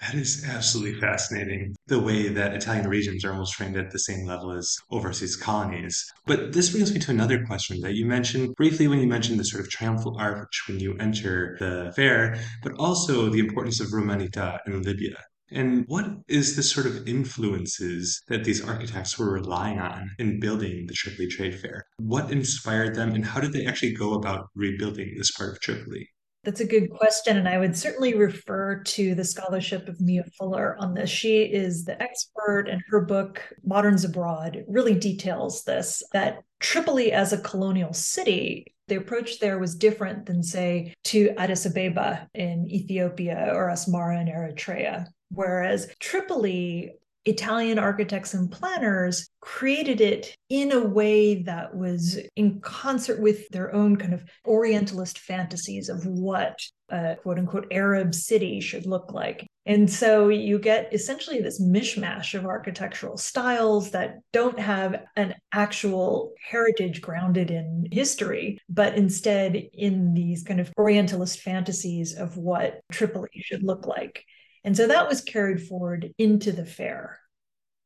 That 0.00 0.14
is 0.14 0.46
absolutely 0.48 0.98
fascinating. 0.98 1.74
The 1.86 2.00
way 2.00 2.28
that 2.28 2.54
Italian 2.54 2.88
regions 2.88 3.22
are 3.22 3.32
almost 3.32 3.52
trained 3.52 3.76
at 3.76 3.90
the 3.90 3.98
same 3.98 4.26
level 4.26 4.50
as 4.52 4.74
overseas 4.90 5.36
colonies. 5.36 6.10
But 6.26 6.54
this 6.54 6.70
brings 6.70 6.94
me 6.94 7.00
to 7.00 7.10
another 7.10 7.44
question 7.44 7.80
that 7.80 7.94
you 7.94 8.06
mentioned 8.06 8.54
briefly 8.56 8.88
when 8.88 9.00
you 9.00 9.06
mentioned 9.06 9.38
the 9.38 9.44
sort 9.44 9.62
of 9.62 9.70
triumphal 9.70 10.16
arch 10.18 10.62
when 10.68 10.80
you 10.80 10.96
enter 10.98 11.56
the 11.58 11.92
fair, 11.94 12.38
but 12.62 12.72
also 12.78 13.28
the 13.28 13.40
importance 13.40 13.78
of 13.80 13.92
Romanita 13.92 14.60
in 14.66 14.80
Libya. 14.80 15.16
And 15.52 15.84
what 15.88 16.06
is 16.28 16.56
the 16.56 16.62
sort 16.62 16.86
of 16.86 17.08
influences 17.08 18.22
that 18.28 18.44
these 18.44 18.64
architects 18.64 19.18
were 19.18 19.32
relying 19.32 19.78
on 19.78 20.10
in 20.18 20.40
building 20.40 20.86
the 20.86 20.94
Tripoli 20.94 21.28
Trade 21.28 21.58
Fair? 21.58 21.84
What 21.98 22.30
inspired 22.30 22.94
them, 22.94 23.14
and 23.14 23.24
how 23.24 23.40
did 23.40 23.52
they 23.52 23.66
actually 23.66 23.92
go 23.92 24.14
about 24.14 24.48
rebuilding 24.54 25.14
this 25.16 25.30
part 25.32 25.50
of 25.50 25.60
Tripoli? 25.60 26.08
That's 26.42 26.60
a 26.60 26.66
good 26.66 26.90
question. 26.90 27.36
And 27.36 27.46
I 27.46 27.58
would 27.58 27.76
certainly 27.76 28.14
refer 28.14 28.82
to 28.82 29.14
the 29.14 29.24
scholarship 29.24 29.88
of 29.88 30.00
Mia 30.00 30.24
Fuller 30.38 30.74
on 30.78 30.94
this. 30.94 31.10
She 31.10 31.42
is 31.42 31.84
the 31.84 32.00
expert, 32.00 32.66
and 32.70 32.80
her 32.88 33.02
book, 33.02 33.42
Moderns 33.62 34.04
Abroad, 34.04 34.64
really 34.66 34.94
details 34.94 35.64
this 35.64 36.02
that 36.12 36.42
Tripoli 36.60 37.12
as 37.12 37.32
a 37.32 37.38
colonial 37.42 37.92
city 37.92 38.74
the 38.90 38.96
approach 38.96 39.38
there 39.38 39.58
was 39.58 39.74
different 39.74 40.26
than, 40.26 40.42
say, 40.42 40.92
to 41.04 41.30
Addis 41.38 41.64
Ababa 41.64 42.28
in 42.34 42.70
Ethiopia 42.70 43.52
or 43.54 43.68
Asmara 43.68 44.20
in 44.20 44.28
Eritrea. 44.28 45.06
Whereas 45.30 45.88
Tripoli 46.00 46.92
Italian 47.26 47.78
architects 47.78 48.34
and 48.34 48.50
planners 48.50 49.28
created 49.40 50.00
it 50.00 50.34
in 50.48 50.72
a 50.72 50.80
way 50.80 51.42
that 51.42 51.74
was 51.74 52.18
in 52.34 52.60
concert 52.60 53.20
with 53.20 53.48
their 53.50 53.74
own 53.74 53.96
kind 53.96 54.14
of 54.14 54.24
Orientalist 54.46 55.18
fantasies 55.18 55.88
of 55.88 56.04
what 56.06 56.58
a 56.88 57.16
quote 57.22 57.38
unquote 57.38 57.68
Arab 57.70 58.14
city 58.14 58.60
should 58.60 58.86
look 58.86 59.12
like. 59.12 59.46
And 59.66 59.90
so 59.90 60.28
you 60.28 60.58
get 60.58 60.92
essentially 60.92 61.40
this 61.40 61.60
mishmash 61.60 62.34
of 62.34 62.46
architectural 62.46 63.18
styles 63.18 63.90
that 63.90 64.20
don't 64.32 64.58
have 64.58 65.02
an 65.16 65.34
actual 65.52 66.32
heritage 66.42 67.02
grounded 67.02 67.50
in 67.50 67.86
history, 67.92 68.58
but 68.68 68.94
instead 68.94 69.56
in 69.74 70.14
these 70.14 70.42
kind 70.42 70.60
of 70.60 70.72
Orientalist 70.78 71.40
fantasies 71.40 72.16
of 72.16 72.36
what 72.38 72.80
Tripoli 72.90 73.28
should 73.34 73.62
look 73.62 73.86
like. 73.86 74.24
And 74.64 74.76
so 74.76 74.86
that 74.86 75.08
was 75.08 75.20
carried 75.20 75.62
forward 75.62 76.12
into 76.18 76.52
the 76.52 76.66
fair. 76.66 77.18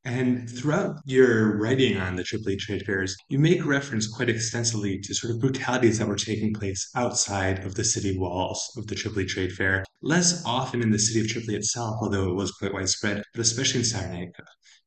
And 0.07 0.51
throughout 0.51 0.97
your 1.07 1.57
writing 1.57 1.97
on 1.97 2.15
the 2.15 2.25
Tripoli 2.25 2.57
trade 2.57 2.85
fairs, 2.85 3.17
you 3.31 3.39
make 3.39 3.65
reference 3.65 4.07
quite 4.07 4.29
extensively 4.29 5.01
to 5.01 5.15
sort 5.15 5.35
of 5.35 5.41
brutalities 5.41 5.99
that 5.99 6.07
were 6.07 6.17
taking 6.17 6.53
place 6.53 6.91
outside 6.95 7.65
of 7.65 7.75
the 7.75 7.85
city 7.85 8.19
walls 8.19 8.71
of 8.77 8.87
the 8.87 8.95
Tripoli 8.95 9.25
trade 9.25 9.53
fair, 9.53 9.83
less 10.05 10.45
often 10.45 10.83
in 10.83 10.91
the 10.91 10.99
city 10.99 11.21
of 11.21 11.29
Tripoli 11.29 11.57
itself, 11.57 11.97
although 12.01 12.29
it 12.29 12.35
was 12.35 12.53
quite 12.53 12.75
widespread, 12.75 13.23
but 13.33 13.41
especially 13.41 13.81
in 13.81 13.87
Cyrenaica. 13.87 14.45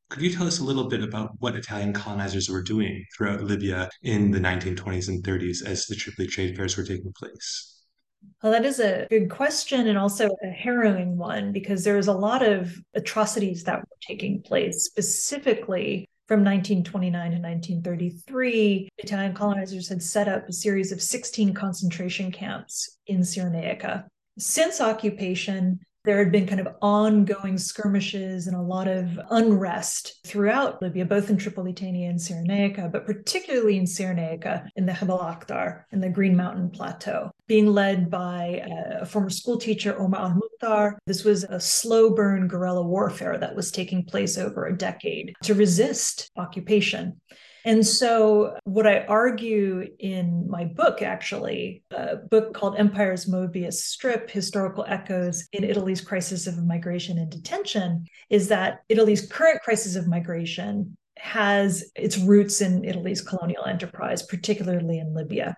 Could 0.09 0.21
you 0.21 0.31
tell 0.31 0.47
us 0.47 0.59
a 0.59 0.63
little 0.63 0.87
bit 0.87 1.03
about 1.03 1.31
what 1.39 1.55
Italian 1.55 1.91
colonizers 1.91 2.49
were 2.49 2.61
doing 2.61 3.03
throughout 3.15 3.43
Libya 3.43 3.89
in 4.03 4.31
the 4.31 4.39
1920s 4.39 5.09
and 5.09 5.23
30s 5.23 5.65
as 5.65 5.85
the 5.85 5.95
Tripoli 5.95 6.27
trade 6.27 6.55
fairs 6.55 6.77
were 6.77 6.83
taking 6.83 7.11
place? 7.13 7.83
Well, 8.41 8.51
that 8.51 8.65
is 8.65 8.79
a 8.79 9.07
good 9.09 9.29
question 9.29 9.87
and 9.87 9.97
also 9.97 10.29
a 10.43 10.49
harrowing 10.49 11.17
one 11.17 11.51
because 11.51 11.83
there's 11.83 12.07
a 12.07 12.13
lot 12.13 12.43
of 12.43 12.73
atrocities 12.93 13.63
that 13.63 13.79
were 13.79 13.97
taking 14.07 14.41
place, 14.41 14.85
specifically 14.85 16.07
from 16.27 16.43
1929 16.43 17.11
to 17.11 17.37
1933. 17.37 18.89
Italian 18.97 19.33
colonizers 19.33 19.89
had 19.89 20.03
set 20.03 20.27
up 20.27 20.47
a 20.47 20.53
series 20.53 20.91
of 20.91 21.01
16 21.01 21.53
concentration 21.53 22.31
camps 22.31 22.97
in 23.07 23.21
Cyrenaica. 23.21 24.05
Since 24.37 24.81
occupation, 24.81 25.79
there 26.07 26.19
had 26.19 26.31
been 26.31 26.47
kind 26.47 26.61
of 26.61 26.73
ongoing 26.81 27.57
skirmishes 27.57 28.47
and 28.47 28.55
a 28.55 28.61
lot 28.61 28.87
of 28.87 29.19
unrest 29.29 30.21
throughout 30.25 30.81
Libya, 30.81 31.03
both 31.03 31.29
in 31.29 31.35
Tripolitania 31.35 32.09
and 32.09 32.17
Cyrenaica, 32.17 32.89
but 32.89 33.05
particularly 33.05 33.77
in 33.77 33.83
Cyrenaica 33.83 34.69
in 34.77 34.85
the 34.85 34.93
Jebel 34.93 35.19
Akhdar 35.19 35.83
in 35.91 35.99
the 35.99 36.07
Green 36.07 36.37
Mountain 36.37 36.69
Plateau, 36.69 37.29
being 37.47 37.67
led 37.67 38.09
by 38.09 38.63
uh, 38.63 39.01
a 39.01 39.05
former 39.05 39.29
school 39.29 39.57
teacher, 39.57 39.99
Omar 39.99 40.21
al 40.21 40.35
Mukhtar. 40.35 40.97
This 41.05 41.25
was 41.25 41.43
a 41.43 41.59
slow 41.59 42.11
burn 42.11 42.47
guerrilla 42.47 42.83
warfare 42.83 43.37
that 43.37 43.55
was 43.55 43.69
taking 43.69 44.05
place 44.05 44.37
over 44.37 44.65
a 44.65 44.77
decade 44.77 45.35
to 45.43 45.55
resist 45.55 46.31
occupation. 46.37 47.19
And 47.67 47.85
so, 47.85 48.57
what 48.63 48.87
I 48.87 48.99
argue 49.07 49.85
in 49.99 50.49
my 50.49 50.63
book, 50.63 51.01
actually, 51.01 51.83
a 51.91 52.15
book 52.15 52.53
called 52.53 52.77
Empire's 52.77 53.25
Mobius 53.25 53.73
Strip 53.73 54.29
Historical 54.29 54.85
Echoes 54.87 55.45
in 55.51 55.65
Italy's 55.65 55.99
Crisis 55.99 56.47
of 56.47 56.57
Migration 56.65 57.17
and 57.17 57.29
Detention, 57.29 58.05
is 58.29 58.47
that 58.47 58.79
Italy's 58.87 59.29
current 59.29 59.59
crisis 59.63 59.97
of 59.97 60.07
migration 60.07 60.95
has 61.17 61.91
its 61.93 62.17
roots 62.17 62.61
in 62.61 62.85
Italy's 62.85 63.21
colonial 63.21 63.65
enterprise, 63.65 64.23
particularly 64.23 64.99
in 64.99 65.13
Libya. 65.13 65.57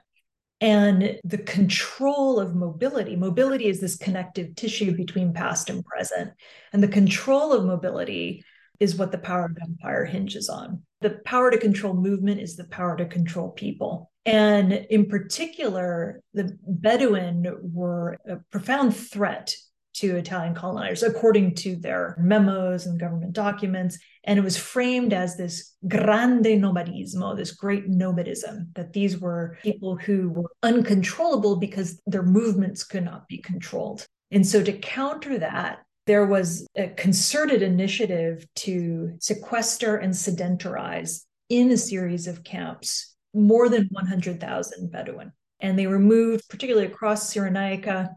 And 0.61 1.19
the 1.23 1.37
control 1.37 2.39
of 2.39 2.55
mobility, 2.55 3.17
mobility 3.17 3.67
is 3.67 3.81
this 3.81 3.97
connective 3.97 4.55
tissue 4.55 4.97
between 4.97 5.31
past 5.31 5.69
and 5.69 5.85
present. 5.85 6.31
And 6.73 6.81
the 6.81 6.87
control 6.87 7.53
of 7.53 7.65
mobility 7.65 8.43
is 8.79 8.95
what 8.95 9.11
the 9.11 9.19
power 9.19 9.45
of 9.45 9.57
empire 9.61 10.05
hinges 10.05 10.49
on. 10.49 10.81
The 11.01 11.21
power 11.25 11.51
to 11.51 11.57
control 11.57 11.93
movement 11.93 12.41
is 12.41 12.55
the 12.55 12.65
power 12.65 12.97
to 12.97 13.05
control 13.05 13.51
people. 13.51 14.11
And 14.25 14.73
in 14.73 15.07
particular, 15.07 16.21
the 16.33 16.57
Bedouin 16.67 17.45
were 17.61 18.17
a 18.27 18.37
profound 18.51 18.95
threat 18.95 19.55
to 19.95 20.17
Italian 20.17 20.55
colonizers, 20.55 21.03
according 21.03 21.55
to 21.55 21.75
their 21.75 22.15
memos 22.19 22.85
and 22.85 22.99
government 22.99 23.33
documents. 23.33 23.97
And 24.23 24.37
it 24.37 24.43
was 24.43 24.55
framed 24.55 25.13
as 25.13 25.35
this 25.35 25.75
grande 25.87 26.45
nomadismo, 26.45 27.35
this 27.35 27.51
great 27.51 27.87
nomadism, 27.87 28.69
that 28.75 28.93
these 28.93 29.17
were 29.17 29.57
people 29.63 29.95
who 29.95 30.29
were 30.29 30.51
uncontrollable 30.63 31.57
because 31.57 32.01
their 32.05 32.23
movements 32.23 32.83
could 32.83 33.03
not 33.03 33.27
be 33.27 33.39
controlled. 33.39 34.05
And 34.31 34.45
so 34.45 34.63
to 34.63 34.73
counter 34.73 35.39
that, 35.39 35.79
there 36.09 36.25
was 36.25 36.65
a 36.75 36.87
concerted 36.87 37.61
initiative 37.61 38.43
to 38.55 39.15
sequester 39.19 39.97
and 39.97 40.11
sedentarize 40.11 41.23
in 41.49 41.69
a 41.69 41.77
series 41.77 42.25
of 42.25 42.43
camps 42.43 43.15
more 43.35 43.69
than 43.69 43.87
100,000 43.91 44.91
Bedouin. 44.91 45.31
And 45.59 45.77
they 45.77 45.85
were 45.85 45.99
moved, 45.99 46.49
particularly 46.49 46.87
across 46.87 47.31
Cyrenaica, 47.31 48.09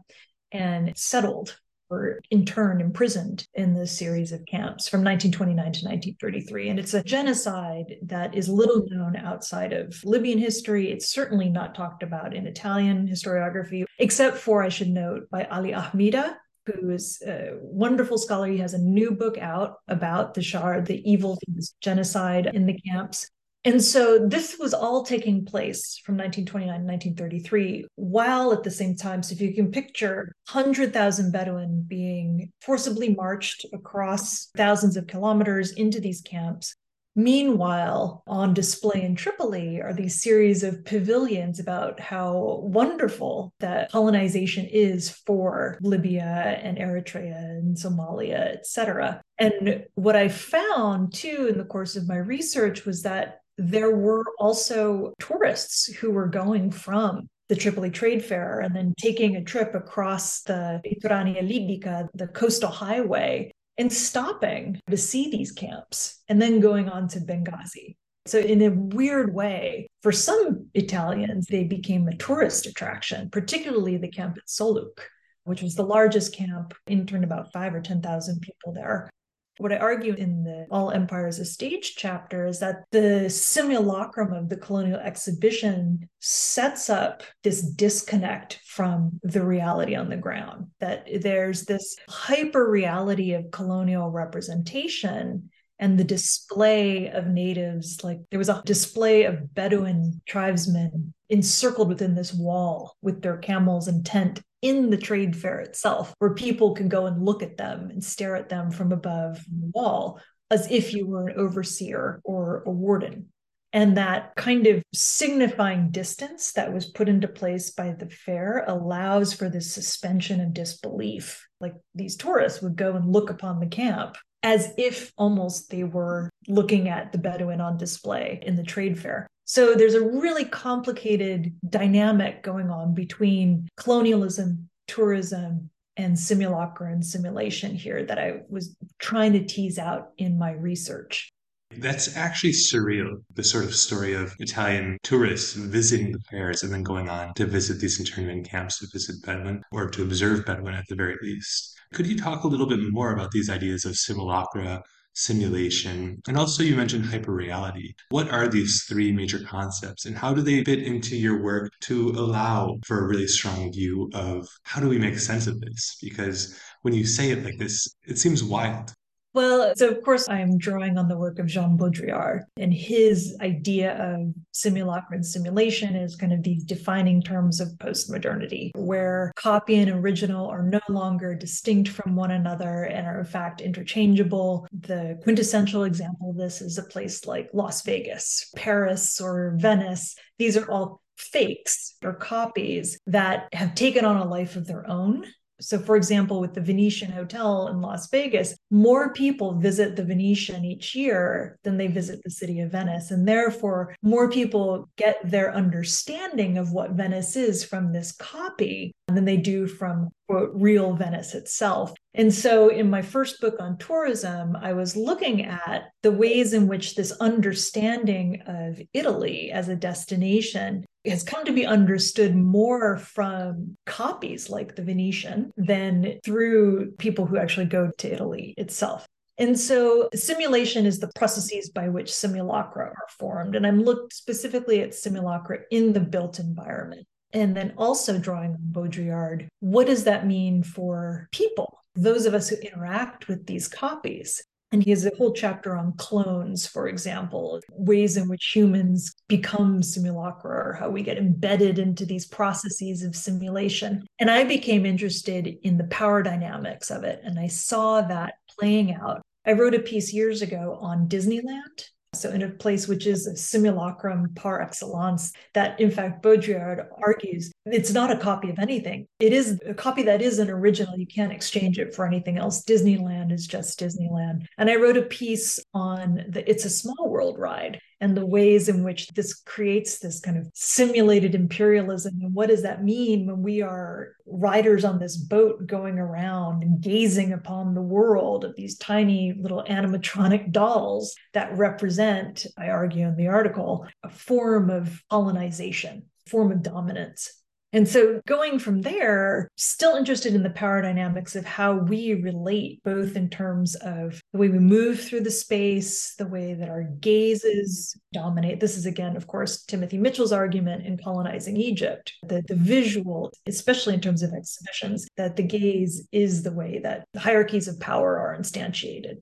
and 0.51 0.97
settled 0.97 1.55
or 1.91 2.19
interned, 2.31 2.81
imprisoned 2.81 3.45
in 3.53 3.75
this 3.75 3.95
series 3.95 4.31
of 4.31 4.43
camps 4.47 4.89
from 4.89 5.03
1929 5.03 5.55
to 5.55 5.85
1933. 5.85 6.69
And 6.69 6.79
it's 6.79 6.95
a 6.95 7.03
genocide 7.03 7.97
that 8.01 8.33
is 8.33 8.49
little 8.49 8.87
known 8.89 9.15
outside 9.15 9.71
of 9.71 10.03
Libyan 10.03 10.39
history. 10.39 10.91
It's 10.91 11.09
certainly 11.09 11.47
not 11.47 11.75
talked 11.75 12.01
about 12.01 12.33
in 12.33 12.47
Italian 12.47 13.07
historiography, 13.07 13.83
except 13.99 14.37
for, 14.37 14.63
I 14.63 14.69
should 14.69 14.89
note, 14.89 15.29
by 15.29 15.43
Ali 15.43 15.73
Ahmida, 15.73 16.37
who 16.65 16.89
is 16.91 17.21
a 17.25 17.51
wonderful 17.61 18.17
scholar. 18.17 18.47
He 18.47 18.57
has 18.59 18.73
a 18.73 18.79
new 18.79 19.11
book 19.11 19.37
out 19.37 19.77
about 19.87 20.33
the 20.33 20.41
Shar, 20.41 20.81
the 20.81 21.01
evil 21.09 21.39
genocide 21.81 22.47
in 22.53 22.65
the 22.65 22.79
camps. 22.79 23.29
And 23.65 23.81
so 23.81 24.19
this 24.27 24.57
was 24.59 24.73
all 24.73 25.03
taking 25.03 25.45
place 25.45 25.97
from 26.03 26.17
1929 26.17 26.81
to 26.81 26.85
1933, 26.85 27.85
while 27.95 28.51
at 28.51 28.63
the 28.63 28.69
same 28.69 28.93
time, 28.93 29.23
so 29.23 29.31
if 29.31 29.39
you 29.39 29.53
can 29.53 29.71
picture 29.71 30.35
100,000 30.51 31.31
Bedouin 31.31 31.85
being 31.87 32.51
forcibly 32.61 33.15
marched 33.15 33.65
across 33.71 34.49
thousands 34.57 34.97
of 34.97 35.07
kilometers 35.07 35.71
into 35.71 36.01
these 36.01 36.19
camps, 36.21 36.75
Meanwhile, 37.15 38.23
on 38.25 38.53
display 38.53 39.03
in 39.03 39.15
Tripoli 39.15 39.81
are 39.81 39.93
these 39.93 40.21
series 40.21 40.63
of 40.63 40.83
pavilions 40.83 41.59
about 41.59 41.99
how 41.99 42.61
wonderful 42.63 43.53
that 43.59 43.91
colonization 43.91 44.65
is 44.65 45.09
for 45.09 45.77
Libya 45.81 46.23
and 46.63 46.77
Eritrea 46.77 47.37
and 47.37 47.77
Somalia, 47.77 48.53
etc. 48.57 49.21
And 49.37 49.85
what 49.93 50.15
I 50.15 50.27
found 50.27 51.13
too 51.13 51.47
in 51.51 51.57
the 51.57 51.65
course 51.65 51.95
of 51.95 52.07
my 52.07 52.17
research 52.17 52.85
was 52.85 53.03
that 53.03 53.41
there 53.59 53.95
were 53.95 54.23
also 54.39 55.13
tourists 55.19 55.85
who 55.85 56.09
were 56.09 56.27
going 56.27 56.71
from 56.71 57.27
the 57.49 57.55
Tripoli 57.55 57.91
Trade 57.91 58.25
Fair 58.25 58.61
and 58.61 58.75
then 58.75 58.95
taking 58.97 59.35
a 59.35 59.43
trip 59.43 59.75
across 59.75 60.41
the 60.41 60.81
Mediterranea 60.83 61.41
Libica, 61.41 62.07
the 62.15 62.27
coastal 62.27 62.71
highway, 62.71 63.51
and 63.77 63.91
stopping 63.91 64.79
to 64.89 64.97
see 64.97 65.29
these 65.29 65.51
camps 65.51 66.21
and 66.29 66.41
then 66.41 66.59
going 66.59 66.89
on 66.89 67.07
to 67.09 67.19
Benghazi. 67.19 67.95
So, 68.25 68.39
in 68.39 68.61
a 68.61 68.71
weird 68.71 69.33
way, 69.33 69.87
for 70.01 70.11
some 70.11 70.67
Italians, 70.73 71.47
they 71.47 71.65
became 71.65 72.07
a 72.07 72.15
tourist 72.15 72.65
attraction, 72.65 73.29
particularly 73.29 73.97
the 73.97 74.07
camp 74.07 74.37
at 74.37 74.47
Soluk, 74.47 74.99
which 75.43 75.61
was 75.61 75.75
the 75.75 75.83
largest 75.83 76.33
camp, 76.33 76.73
interned 76.87 77.25
about 77.25 77.51
five 77.51 77.75
or 77.75 77.81
10,000 77.81 78.39
people 78.41 78.73
there. 78.73 79.09
What 79.57 79.71
I 79.71 79.77
argue 79.77 80.13
in 80.13 80.43
the 80.43 80.65
All 80.71 80.89
Empires 80.89 81.37
a 81.37 81.45
Stage 81.45 81.95
chapter 81.95 82.47
is 82.47 82.59
that 82.59 82.85
the 82.91 83.29
simulacrum 83.29 84.33
of 84.33 84.49
the 84.49 84.57
colonial 84.57 84.99
exhibition 84.99 86.09
sets 86.19 86.89
up 86.89 87.21
this 87.43 87.61
disconnect 87.61 88.59
from 88.65 89.19
the 89.21 89.45
reality 89.45 89.95
on 89.95 90.09
the 90.09 90.17
ground, 90.17 90.67
that 90.79 91.07
there's 91.21 91.65
this 91.65 91.95
hyper 92.09 92.69
reality 92.69 93.33
of 93.33 93.51
colonial 93.51 94.09
representation 94.09 95.51
and 95.83 95.99
the 95.99 96.03
display 96.05 97.09
of 97.09 97.27
natives 97.27 98.05
like 98.05 98.21
there 98.31 98.39
was 98.39 98.47
a 98.47 98.63
display 98.65 99.25
of 99.25 99.53
bedouin 99.53 100.21
tribesmen 100.25 101.13
encircled 101.29 101.89
within 101.89 102.15
this 102.15 102.33
wall 102.33 102.95
with 103.01 103.21
their 103.21 103.35
camels 103.35 103.89
and 103.89 104.05
tent 104.05 104.41
in 104.61 104.89
the 104.89 104.97
trade 104.97 105.35
fair 105.35 105.59
itself, 105.59 106.15
where 106.19 106.33
people 106.33 106.73
can 106.73 106.87
go 106.87 107.05
and 107.05 107.25
look 107.25 107.43
at 107.43 107.57
them 107.57 107.89
and 107.89 108.01
stare 108.01 108.37
at 108.37 108.47
them 108.47 108.71
from 108.71 108.93
above 108.93 109.43
the 109.43 109.71
wall 109.75 110.21
as 110.49 110.71
if 110.71 110.93
you 110.93 111.05
were 111.05 111.27
an 111.27 111.37
overseer 111.37 112.21
or 112.23 112.63
a 112.65 112.71
warden. 112.71 113.27
And 113.73 113.97
that 113.97 114.35
kind 114.37 114.67
of 114.67 114.81
signifying 114.93 115.91
distance 115.91 116.53
that 116.53 116.73
was 116.73 116.85
put 116.85 117.09
into 117.09 117.27
place 117.27 117.71
by 117.71 117.91
the 117.91 118.07
fair 118.07 118.63
allows 118.69 119.33
for 119.33 119.49
this 119.49 119.73
suspension 119.73 120.39
of 120.39 120.53
disbelief. 120.53 121.45
Like 121.59 121.73
these 121.93 122.15
tourists 122.15 122.61
would 122.61 122.77
go 122.77 122.95
and 122.95 123.11
look 123.11 123.29
upon 123.29 123.59
the 123.59 123.67
camp 123.67 124.15
as 124.43 124.73
if 124.77 125.13
almost 125.17 125.69
they 125.69 125.83
were 125.83 126.29
looking 126.47 126.89
at 126.89 127.11
the 127.11 127.17
Bedouin 127.17 127.61
on 127.61 127.77
display 127.77 128.39
in 128.43 128.55
the 128.55 128.63
trade 128.63 128.99
fair. 128.99 129.27
So 129.45 129.73
there's 129.73 129.95
a 129.95 130.05
really 130.05 130.45
complicated 130.45 131.53
dynamic 131.69 132.43
going 132.43 132.69
on 132.69 132.93
between 132.93 133.67
colonialism, 133.77 134.69
tourism, 134.87 135.69
and 135.95 136.17
simulacra 136.17 136.91
and 136.91 137.05
simulation 137.05 137.75
here 137.75 138.03
that 138.05 138.17
I 138.17 138.41
was 138.49 138.75
trying 138.99 139.33
to 139.33 139.45
tease 139.45 139.77
out 139.77 140.09
in 140.17 140.37
my 140.37 140.51
research. 140.51 141.32
That's 141.77 142.15
actually 142.15 142.53
surreal, 142.53 143.23
the 143.33 143.43
sort 143.43 143.65
of 143.65 143.75
story 143.75 144.13
of 144.13 144.33
Italian 144.39 144.97
tourists 145.03 145.53
visiting 145.53 146.11
the 146.11 146.19
fairs 146.31 146.63
and 146.63 146.71
then 146.71 146.83
going 146.83 147.09
on 147.09 147.33
to 147.35 147.45
visit 147.45 147.79
these 147.79 147.99
internment 147.99 148.49
camps 148.49 148.79
to 148.79 148.87
visit 148.91 149.23
Bedouin 149.25 149.63
or 149.71 149.89
to 149.89 150.03
observe 150.03 150.45
Bedouin 150.45 150.75
at 150.75 150.85
the 150.89 150.95
very 150.95 151.17
least. 151.21 151.75
Could 151.93 152.07
you 152.07 152.17
talk 152.17 152.43
a 152.43 152.47
little 152.47 152.67
bit 152.67 152.79
more 152.91 153.11
about 153.13 153.31
these 153.31 153.49
ideas 153.49 153.85
of 153.85 153.95
simulacra, 153.95 154.83
simulation, 155.13 156.21
and 156.27 156.37
also 156.37 156.63
you 156.63 156.75
mentioned 156.75 157.05
hyperreality. 157.05 157.93
What 158.09 158.29
are 158.29 158.47
these 158.47 158.83
three 158.87 159.11
major 159.11 159.39
concepts 159.39 160.05
and 160.05 160.17
how 160.17 160.33
do 160.33 160.41
they 160.41 160.63
fit 160.63 160.83
into 160.83 161.15
your 161.15 161.41
work 161.41 161.71
to 161.81 162.09
allow 162.09 162.79
for 162.85 162.99
a 162.99 163.07
really 163.07 163.27
strong 163.27 163.71
view 163.71 164.09
of 164.13 164.47
how 164.63 164.81
do 164.81 164.89
we 164.89 164.97
make 164.97 165.19
sense 165.19 165.47
of 165.47 165.59
this? 165.61 165.97
Because 166.01 166.59
when 166.81 166.93
you 166.93 167.05
say 167.05 167.31
it 167.31 167.43
like 167.43 167.57
this, 167.59 167.87
it 168.07 168.17
seems 168.17 168.43
wild. 168.43 168.92
Well, 169.33 169.73
so 169.75 169.89
of 169.89 170.03
course, 170.03 170.29
I'm 170.29 170.59
drawing 170.59 170.97
on 170.97 171.07
the 171.07 171.17
work 171.17 171.39
of 171.39 171.47
Jean 171.47 171.75
Baudrillard, 171.75 172.41
and 172.57 172.71
his 172.71 173.35
idea 173.41 173.95
of 173.97 174.31
simulacra 174.51 175.15
and 175.15 175.25
simulation 175.25 175.95
is 175.95 176.15
kind 176.15 176.31
of 176.31 176.43
these 176.43 176.63
defining 176.63 177.21
terms 177.21 177.59
of 177.59 177.69
postmodernity, 177.79 178.71
where 178.75 179.31
copy 179.35 179.75
and 179.75 179.89
original 179.89 180.47
are 180.47 180.61
no 180.61 180.81
longer 180.87 181.33
distinct 181.33 181.89
from 181.89 182.15
one 182.15 182.29
another 182.29 182.83
and 182.83 183.07
are, 183.07 183.21
in 183.21 183.25
fact, 183.25 183.59
interchangeable. 183.59 184.67
The 184.71 185.19
quintessential 185.23 185.85
example 185.85 186.29
of 186.29 186.37
this 186.37 186.61
is 186.61 186.77
a 186.77 186.83
place 186.83 187.25
like 187.25 187.49
Las 187.53 187.81
Vegas, 187.81 188.51
Paris, 188.55 189.19
or 189.19 189.55
Venice. 189.57 190.15
These 190.37 190.57
are 190.57 190.69
all 190.69 191.01
fakes 191.17 191.95
or 192.03 192.13
copies 192.13 192.99
that 193.07 193.47
have 193.53 193.73
taken 193.73 194.05
on 194.05 194.17
a 194.17 194.25
life 194.25 194.55
of 194.55 194.67
their 194.67 194.87
own 194.89 195.25
so, 195.59 195.79
for 195.79 195.95
example, 195.95 196.39
with 196.39 196.53
the 196.53 196.61
Venetian 196.61 197.11
Hotel 197.11 197.67
in 197.67 197.79
Las 197.79 198.09
Vegas, 198.09 198.55
more 198.71 199.13
people 199.13 199.59
visit 199.59 199.95
the 199.95 200.03
Venetian 200.03 200.65
each 200.65 200.95
year 200.95 201.57
than 201.63 201.77
they 201.77 201.87
visit 201.87 202.21
the 202.23 202.31
city 202.31 202.59
of 202.59 202.71
Venice. 202.71 203.11
And 203.11 203.27
therefore, 203.27 203.95
more 204.01 204.29
people 204.29 204.89
get 204.97 205.17
their 205.23 205.53
understanding 205.53 206.57
of 206.57 206.71
what 206.71 206.91
Venice 206.91 207.35
is 207.35 207.63
from 207.63 207.93
this 207.93 208.11
copy 208.11 208.93
than 209.07 209.25
they 209.25 209.37
do 209.37 209.67
from 209.67 210.09
quote 210.29 210.51
real 210.53 210.93
Venice 210.93 211.33
itself. 211.33 211.93
And 212.13 212.33
so 212.33 212.69
in 212.69 212.89
my 212.89 213.01
first 213.01 213.41
book 213.41 213.55
on 213.59 213.77
tourism, 213.77 214.55
I 214.55 214.73
was 214.73 214.95
looking 214.95 215.45
at 215.45 215.89
the 216.01 216.11
ways 216.11 216.53
in 216.53 216.67
which 216.67 216.95
this 216.95 217.11
understanding 217.19 218.41
of 218.45 218.81
Italy 218.93 219.51
as 219.51 219.67
a 219.67 219.75
destination 219.75 220.85
has 221.05 221.23
come 221.23 221.43
to 221.45 221.51
be 221.51 221.65
understood 221.65 222.35
more 222.35 222.97
from 222.97 223.75
copies 223.85 224.49
like 224.49 224.75
the 224.75 224.83
Venetian 224.83 225.51
than 225.57 226.19
through 226.23 226.91
people 226.93 227.25
who 227.25 227.37
actually 227.37 227.65
go 227.65 227.91
to 227.97 228.13
Italy 228.13 228.53
itself. 228.57 229.05
And 229.37 229.59
so 229.59 230.09
simulation 230.13 230.85
is 230.85 230.99
the 230.99 231.11
processes 231.15 231.69
by 231.69 231.89
which 231.89 232.13
simulacra 232.13 232.85
are 232.85 233.07
formed. 233.09 233.55
And 233.55 233.65
I'm 233.65 233.83
looked 233.83 234.13
specifically 234.13 234.81
at 234.81 234.93
simulacra 234.93 235.59
in 235.71 235.91
the 235.91 235.99
built 235.99 236.39
environment. 236.39 237.05
And 237.33 237.55
then 237.55 237.73
also 237.77 238.19
drawing 238.19 238.51
on 238.51 238.59
Baudrillard, 238.71 239.47
what 239.59 239.87
does 239.87 240.03
that 240.03 240.27
mean 240.27 240.63
for 240.63 241.27
people? 241.31 241.79
Those 241.95 242.25
of 242.25 242.33
us 242.33 242.49
who 242.49 242.55
interact 242.57 243.27
with 243.27 243.45
these 243.45 243.67
copies. 243.67 244.41
And 244.71 244.83
he 244.83 244.89
has 244.89 245.05
a 245.05 245.11
whole 245.17 245.33
chapter 245.33 245.75
on 245.75 245.93
clones, 245.97 246.65
for 246.65 246.87
example, 246.87 247.61
ways 247.69 248.17
in 248.17 248.27
which 248.27 248.51
humans 248.55 249.13
become 249.27 249.83
simulacra 249.83 250.69
or 250.69 250.73
how 250.73 250.89
we 250.89 251.03
get 251.03 251.19
embedded 251.19 251.77
into 251.77 252.07
these 252.07 252.25
processes 252.25 253.03
of 253.03 253.15
simulation. 253.15 254.03
And 254.17 254.31
I 254.31 254.43
became 254.43 254.87
interested 254.87 255.47
in 255.61 255.77
the 255.77 255.83
power 255.85 256.23
dynamics 256.23 256.89
of 256.89 257.03
it. 257.03 257.21
And 257.23 257.39
I 257.39 257.47
saw 257.47 258.01
that 258.01 258.33
playing 258.57 258.95
out. 258.95 259.21
I 259.45 259.51
wrote 259.51 259.75
a 259.75 259.79
piece 259.79 260.11
years 260.11 260.41
ago 260.41 260.79
on 260.81 261.07
Disneyland 261.07 261.89
so, 262.13 262.29
in 262.29 262.43
a 262.43 262.49
place 262.49 262.87
which 262.87 263.07
is 263.07 263.27
a 263.27 263.35
simulacrum 263.35 264.33
par 264.35 264.61
excellence, 264.61 265.31
that 265.53 265.79
in 265.79 265.91
fact 265.91 266.23
Baudrillard 266.23 266.87
argues 267.05 267.51
it's 267.65 267.91
not 267.91 268.11
a 268.11 268.17
copy 268.17 268.49
of 268.49 268.59
anything. 268.59 269.07
It 269.19 269.33
is 269.33 269.59
a 269.65 269.73
copy 269.73 270.03
that 270.03 270.21
is 270.21 270.39
an 270.39 270.49
original. 270.49 270.97
You 270.97 271.07
can't 271.07 271.31
exchange 271.31 271.79
it 271.79 271.95
for 271.95 272.05
anything 272.05 272.37
else. 272.37 272.63
Disneyland 272.63 273.31
is 273.31 273.47
just 273.47 273.79
Disneyland. 273.79 274.45
And 274.57 274.69
I 274.69 274.75
wrote 274.75 274.97
a 274.97 275.03
piece 275.03 275.59
on 275.73 276.25
the 276.29 276.49
It's 276.49 276.65
a 276.65 276.69
Small 276.69 277.09
World 277.09 277.39
ride 277.39 277.79
and 278.03 278.17
the 278.17 278.25
ways 278.25 278.67
in 278.67 278.83
which 278.83 279.07
this 279.15 279.33
creates 279.33 279.99
this 279.99 280.19
kind 280.19 280.37
of 280.37 280.49
simulated 280.53 281.33
imperialism. 281.33 282.19
And 282.21 282.33
what 282.33 282.49
does 282.49 282.61
that 282.63 282.83
mean 282.83 283.25
when 283.25 283.41
we 283.41 283.61
are 283.61 284.17
riders 284.25 284.83
on 284.83 284.99
this 284.99 285.15
boat 285.15 285.65
going 285.67 285.97
around 285.97 286.63
and 286.63 286.81
gazing 286.81 287.31
upon 287.31 287.73
the 287.73 287.81
world 287.81 288.43
of 288.43 288.57
these 288.57 288.77
tiny 288.77 289.33
little 289.39 289.63
animatronic 289.69 290.51
dolls 290.51 291.15
that 291.31 291.57
represent, 291.57 292.45
I 292.57 292.67
argue 292.67 293.07
in 293.07 293.15
the 293.15 293.27
article, 293.27 293.87
a 294.03 294.09
form 294.09 294.69
of 294.69 295.01
colonization, 295.09 296.03
form 296.27 296.51
of 296.51 296.61
dominance. 296.61 297.41
And 297.73 297.89
so 297.89 298.21
going 298.27 298.59
from 298.59 298.81
there, 298.81 299.49
still 299.57 299.95
interested 299.95 300.35
in 300.35 300.43
the 300.43 300.51
power 300.51 300.83
dynamics 300.83 301.35
of 301.35 301.43
how 301.43 301.73
we 301.73 302.13
relate, 302.13 302.83
both 302.83 303.15
in 303.15 303.29
terms 303.29 303.73
of 303.75 304.21
the 304.31 304.37
way 304.37 304.49
we 304.49 304.59
move 304.59 305.01
through 305.01 305.21
the 305.21 305.31
space, 305.31 306.13
the 306.15 306.27
way 306.27 306.53
that 306.53 306.69
our 306.69 306.83
gazes 306.83 307.97
dominate. 308.13 308.59
This 308.59 308.77
is 308.77 308.85
again, 308.85 309.17
of 309.17 309.25
course, 309.25 309.63
Timothy 309.63 309.97
Mitchell's 309.97 310.31
argument 310.31 310.85
in 310.85 310.97
colonizing 310.97 311.57
Egypt, 311.57 312.13
that 312.21 312.45
the 312.45 312.55
visual, 312.55 313.33
especially 313.47 313.95
in 313.95 314.01
terms 314.01 314.21
of 314.21 314.33
exhibitions, 314.33 315.07
that 315.17 315.35
the 315.35 315.43
gaze 315.43 316.07
is 316.11 316.43
the 316.43 316.53
way 316.53 316.79
that 316.83 317.07
the 317.13 317.19
hierarchies 317.19 317.67
of 317.67 317.79
power 317.79 318.19
are 318.19 318.37
instantiated. 318.39 319.17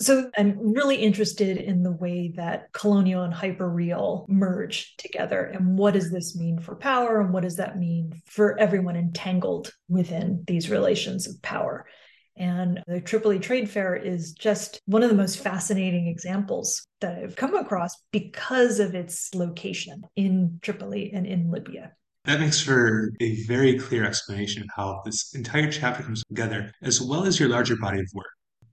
So 0.00 0.30
I'm 0.36 0.72
really 0.72 0.96
interested 0.96 1.58
in 1.58 1.82
the 1.82 1.92
way 1.92 2.32
that 2.36 2.72
colonial 2.72 3.22
and 3.22 3.34
hyperreal 3.34 4.26
merge 4.28 4.96
together 4.96 5.44
and 5.44 5.76
what 5.76 5.92
does 5.92 6.10
this 6.10 6.34
mean 6.34 6.58
for 6.58 6.74
power 6.74 7.20
and 7.20 7.34
what 7.34 7.42
does 7.42 7.56
that 7.56 7.78
mean 7.78 8.14
for 8.24 8.58
everyone 8.58 8.96
entangled 8.96 9.74
within 9.88 10.42
these 10.46 10.70
relations 10.70 11.28
of 11.28 11.42
power. 11.42 11.86
And 12.34 12.82
the 12.86 13.02
Tripoli 13.02 13.38
Trade 13.38 13.68
Fair 13.68 13.94
is 13.94 14.32
just 14.32 14.80
one 14.86 15.02
of 15.02 15.10
the 15.10 15.16
most 15.16 15.40
fascinating 15.40 16.06
examples 16.06 16.86
that 17.02 17.18
I've 17.18 17.36
come 17.36 17.54
across 17.54 17.94
because 18.10 18.80
of 18.80 18.94
its 18.94 19.34
location 19.34 20.00
in 20.16 20.60
Tripoli 20.62 21.12
and 21.12 21.26
in 21.26 21.50
Libya. 21.50 21.92
That 22.24 22.40
makes 22.40 22.60
for 22.60 23.12
a 23.20 23.42
very 23.44 23.78
clear 23.78 24.06
explanation 24.06 24.62
of 24.62 24.68
how 24.74 25.02
this 25.04 25.34
entire 25.34 25.70
chapter 25.70 26.02
comes 26.02 26.22
together, 26.28 26.72
as 26.82 27.02
well 27.02 27.24
as 27.24 27.38
your 27.38 27.50
larger 27.50 27.76
body 27.76 28.00
of 28.00 28.06
work. 28.14 28.28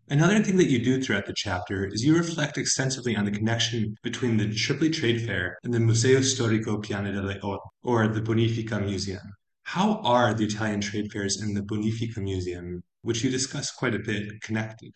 Another 0.09 0.41
thing 0.41 0.55
that 0.55 0.69
you 0.69 0.79
do 0.79 1.01
throughout 1.01 1.25
the 1.25 1.33
chapter 1.35 1.85
is 1.85 2.01
you 2.01 2.15
reflect 2.15 2.57
extensively 2.57 3.17
on 3.17 3.25
the 3.25 3.31
connection 3.31 3.93
between 4.03 4.37
the 4.37 4.53
Tripoli 4.53 4.89
Trade 4.89 5.25
Fair 5.25 5.57
and 5.65 5.73
the 5.73 5.81
Museo 5.81 6.19
Storico 6.19 6.81
Piana 6.81 7.11
delle 7.11 7.37
Orme, 7.43 7.59
or 7.83 8.07
the 8.07 8.21
Bonifica 8.21 8.81
Museum. 8.81 9.33
How 9.63 9.99
are 10.03 10.33
the 10.33 10.45
Italian 10.45 10.79
trade 10.79 11.11
fairs 11.11 11.41
and 11.41 11.57
the 11.57 11.61
Bonifica 11.61 12.19
Museum, 12.19 12.81
which 13.01 13.21
you 13.21 13.29
discuss 13.29 13.69
quite 13.69 13.95
a 13.95 13.99
bit, 13.99 14.41
connected? 14.41 14.95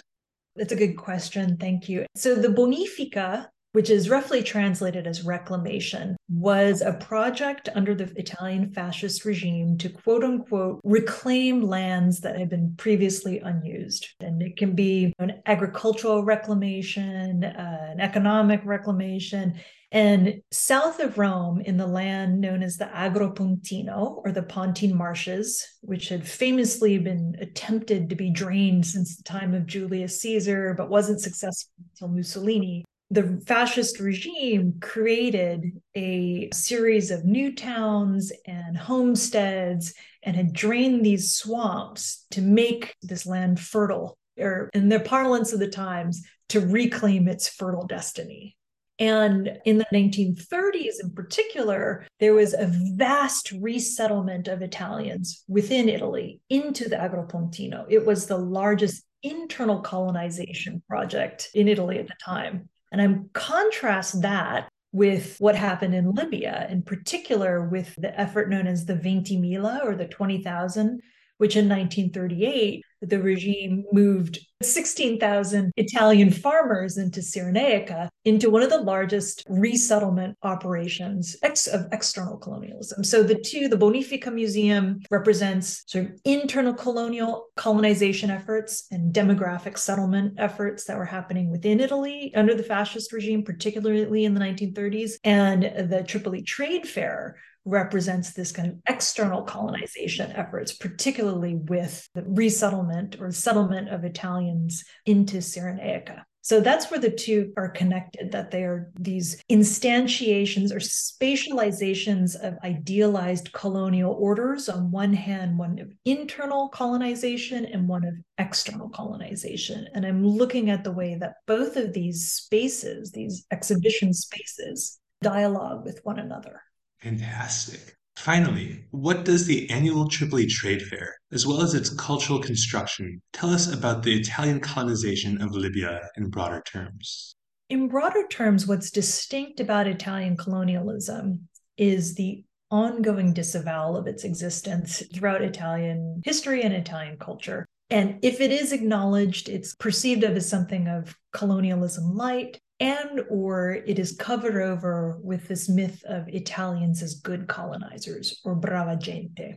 That's 0.56 0.72
a 0.72 0.78
good 0.78 0.96
question. 0.96 1.58
Thank 1.58 1.90
you. 1.90 2.06
So, 2.16 2.36
the 2.36 2.48
Bonifica 2.48 3.48
which 3.74 3.90
is 3.90 4.10
roughly 4.10 4.44
translated 4.44 5.08
as 5.08 5.24
reclamation, 5.24 6.18
was 6.30 6.82
a 6.82 6.94
project 6.94 7.70
under 7.76 7.96
the 7.96 8.12
Italian 8.18 8.72
fascist 8.74 9.24
regime 9.26 9.78
to 9.78 9.90
quote 9.90 10.24
unquote 10.24 10.82
reclaim 10.84 11.62
lands 11.62 12.20
that 12.22 12.38
had 12.38 12.50
been 12.50 12.74
previously 12.78 13.40
unused. 13.40 14.08
And 14.20 14.42
it 14.42 14.58
can 14.58 14.74
be 14.74 15.14
an 15.20 15.42
agricultural 15.46 16.24
reclamation, 16.24 17.44
uh, 17.44 17.88
an 17.92 18.00
economic 18.00 18.62
reclamation. 18.66 19.60
And 19.94 20.42
south 20.52 21.02
of 21.02 21.18
Rome, 21.18 21.60
in 21.62 21.76
the 21.76 21.88
land 21.88 22.40
known 22.40 22.64
as 22.64 22.78
the 22.78 22.86
Agropontino 22.86 24.22
or 24.24 24.32
the 24.32 24.44
Pontine 24.44 24.96
Marshes, 24.96 25.68
which 25.82 26.08
had 26.08 26.26
famously 26.26 26.98
been 26.98 27.36
attempted 27.42 28.10
to 28.10 28.16
be 28.16 28.30
drained 28.30 28.86
since 28.86 29.18
the 29.18 29.24
time 29.24 29.54
of 29.54 29.66
Julius 29.66 30.22
Caesar, 30.22 30.74
but 30.78 30.90
wasn't 30.90 31.20
successful 31.20 31.74
until 31.92 32.08
Mussolini, 32.08 32.86
the 33.12 33.44
fascist 33.46 34.00
regime 34.00 34.76
created 34.80 35.82
a 35.96 36.50
series 36.54 37.12
of 37.12 37.26
new 37.26 37.54
towns 37.54 38.32
and 38.48 38.78
homesteads 38.78 39.94
and 40.24 40.34
had 40.34 40.54
drained 40.54 41.06
these 41.06 41.34
swamps 41.34 42.26
to 42.32 42.42
make 42.42 42.96
this 43.02 43.26
land 43.26 43.60
fertile, 43.60 44.18
or 44.40 44.70
in 44.74 44.88
the 44.88 45.02
parlance 45.02 45.52
of 45.52 45.60
the 45.60 45.68
times, 45.68 46.26
to 46.48 46.62
reclaim 46.62 47.28
its 47.28 47.50
fertile 47.50 47.86
destiny. 47.86 48.56
And 48.98 49.58
in 49.66 49.78
the 49.78 49.88
1930s, 49.92 51.04
in 51.04 51.12
particular, 51.14 52.08
there 52.22 52.34
was 52.34 52.54
a 52.54 52.72
vast 52.96 53.52
resettlement 53.60 54.48
of 54.48 54.62
Italians 54.62 55.44
within 55.50 55.90
Italy 55.90 56.40
into 56.50 56.88
the 56.88 56.96
Agropontino. 56.96 57.86
It 57.90 58.06
was 58.06 58.28
the 58.28 58.38
largest 58.38 59.04
internal 59.22 59.82
colonization 59.82 60.82
project 60.88 61.50
in 61.54 61.68
Italy 61.68 62.00
at 62.00 62.08
the 62.08 62.16
time. 62.24 62.70
And 62.92 63.02
I 63.02 63.08
contrast 63.34 64.22
that 64.22 64.70
with 64.92 65.38
what 65.40 65.56
happened 65.56 65.96
in 65.96 66.12
Libya, 66.12 66.68
in 66.70 66.82
particular 66.82 67.64
with 67.64 67.96
the 67.98 68.18
effort 68.20 68.50
known 68.50 68.68
as 68.68 68.86
the 68.86 68.96
Ventimila 68.96 69.86
or 69.86 69.96
the 69.96 70.08
20,000, 70.08 71.02
which 71.42 71.56
in 71.56 71.68
1938, 71.68 72.84
the 73.02 73.20
regime 73.20 73.84
moved 73.92 74.38
16,000 74.62 75.72
Italian 75.76 76.30
farmers 76.30 77.00
into 77.00 77.20
Cyrenaica 77.20 78.10
into 78.26 78.52
one 78.52 78.62
of 78.62 78.70
the 78.70 78.78
largest 78.78 79.44
resettlement 79.50 80.38
operations 80.44 81.36
ex- 81.42 81.66
of 81.66 81.88
external 81.92 82.38
colonialism. 82.38 83.04
So 83.04 83.24
the 83.24 83.40
two, 83.40 83.68
the 83.68 83.76
Bonifica 83.76 84.32
Museum 84.32 85.00
represents 85.10 85.84
sort 85.88 86.06
of 86.06 86.12
internal 86.26 86.76
colonial 86.76 87.48
colonization 87.56 88.30
efforts 88.30 88.86
and 88.92 89.12
demographic 89.12 89.80
settlement 89.80 90.36
efforts 90.38 90.86
that 90.86 90.98
were 90.98 91.06
happening 91.06 91.50
within 91.50 91.80
Italy 91.80 92.32
under 92.36 92.54
the 92.54 92.62
fascist 92.62 93.12
regime, 93.14 93.42
particularly 93.44 94.26
in 94.26 94.36
the 94.36 94.42
1930s. 94.42 95.14
And 95.24 95.64
the 95.64 96.04
Tripoli 96.08 96.44
Trade 96.44 96.88
Fair 96.88 97.38
represents 97.66 98.34
this 98.34 98.52
kind 98.52 98.68
of 98.68 98.76
external 98.88 99.44
colonization 99.44 100.32
efforts, 100.32 100.74
particularly 100.74 101.56
with 101.56 102.08
the 102.16 102.24
resettlement 102.24 103.18
or 103.20 103.32
settlement 103.32 103.90
of 103.90 104.04
Italians 104.04 104.84
into 105.06 105.38
Cyrenaica. 105.38 106.24
So 106.44 106.60
that's 106.60 106.90
where 106.90 107.00
the 107.00 107.12
two 107.12 107.54
are 107.56 107.70
connected, 107.70 108.32
that 108.32 108.50
they 108.50 108.64
are 108.64 108.90
these 109.00 109.40
instantiations 109.52 110.72
or 110.72 110.80
spatializations 110.80 112.36
of 112.36 112.58
idealized 112.64 113.52
colonial 113.54 114.14
orders. 114.14 114.68
On 114.68 114.90
one 114.90 115.14
hand, 115.14 115.60
one 115.60 115.78
of 115.78 115.94
internal 116.04 116.70
colonization 116.70 117.66
and 117.66 117.88
one 117.88 118.04
of 118.04 118.16
external 118.40 118.90
colonization. 118.90 119.88
And 119.94 120.04
I'm 120.04 120.26
looking 120.26 120.72
at 120.72 120.84
the 120.84 120.92
way 120.92 121.16
that 121.20 121.36
both 121.46 121.78
of 121.78 121.94
these 121.94 122.32
spaces, 122.32 123.12
these 123.12 123.46
exhibition 123.52 124.12
spaces, 124.12 125.00
dialogue 125.22 125.86
with 125.86 126.02
one 126.04 126.18
another. 126.18 126.64
Fantastic. 127.02 127.96
Finally, 128.16 128.84
what 128.92 129.26
does 129.26 129.48
the 129.48 129.70
annual 129.70 130.08
Tripoli 130.08 130.46
Trade 130.46 130.84
Fair, 130.84 131.16
as 131.32 131.48
well 131.48 131.62
as 131.62 131.74
its 131.74 131.90
cultural 131.90 132.40
construction, 132.40 133.22
tell 133.34 133.50
us 133.50 133.74
about 133.74 134.04
the 134.04 134.14
Italian 134.14 134.60
colonization 134.60 135.42
of 135.42 135.52
Libya 135.52 136.08
in 136.18 136.30
broader 136.30 136.62
terms? 136.72 137.36
In 137.70 137.88
broader 137.88 138.28
terms, 138.28 138.68
what's 138.68 138.92
distinct 138.92 139.60
about 139.60 139.88
Italian 139.88 140.38
colonialism 140.38 141.48
is 141.78 142.16
the 142.16 142.44
ongoing 142.70 143.34
disavowal 143.34 143.98
of 143.98 144.08
its 144.08 144.24
existence 144.24 145.02
throughout 145.14 145.42
Italian 145.42 146.22
history 146.24 146.62
and 146.62 146.74
Italian 146.74 147.18
culture. 147.18 147.66
And 147.90 148.20
if 148.22 148.40
it 148.40 148.52
is 148.52 148.72
acknowledged, 148.72 149.50
it's 149.50 149.76
perceived 149.76 150.24
of 150.24 150.36
as 150.36 150.48
something 150.48 150.88
of 150.88 151.18
colonialism 151.34 152.16
light, 152.16 152.60
and 152.82 153.22
or 153.30 153.78
it 153.86 154.00
is 154.00 154.18
covered 154.18 154.62
over 154.62 155.20
with 155.24 155.48
this 155.48 155.70
myth 155.70 156.04
of 156.06 156.28
Italians 156.28 157.04
as 157.04 157.22
good 157.22 157.48
colonizers 157.48 158.42
or 158.44 158.56
brava 158.56 158.98
gente. 158.98 159.56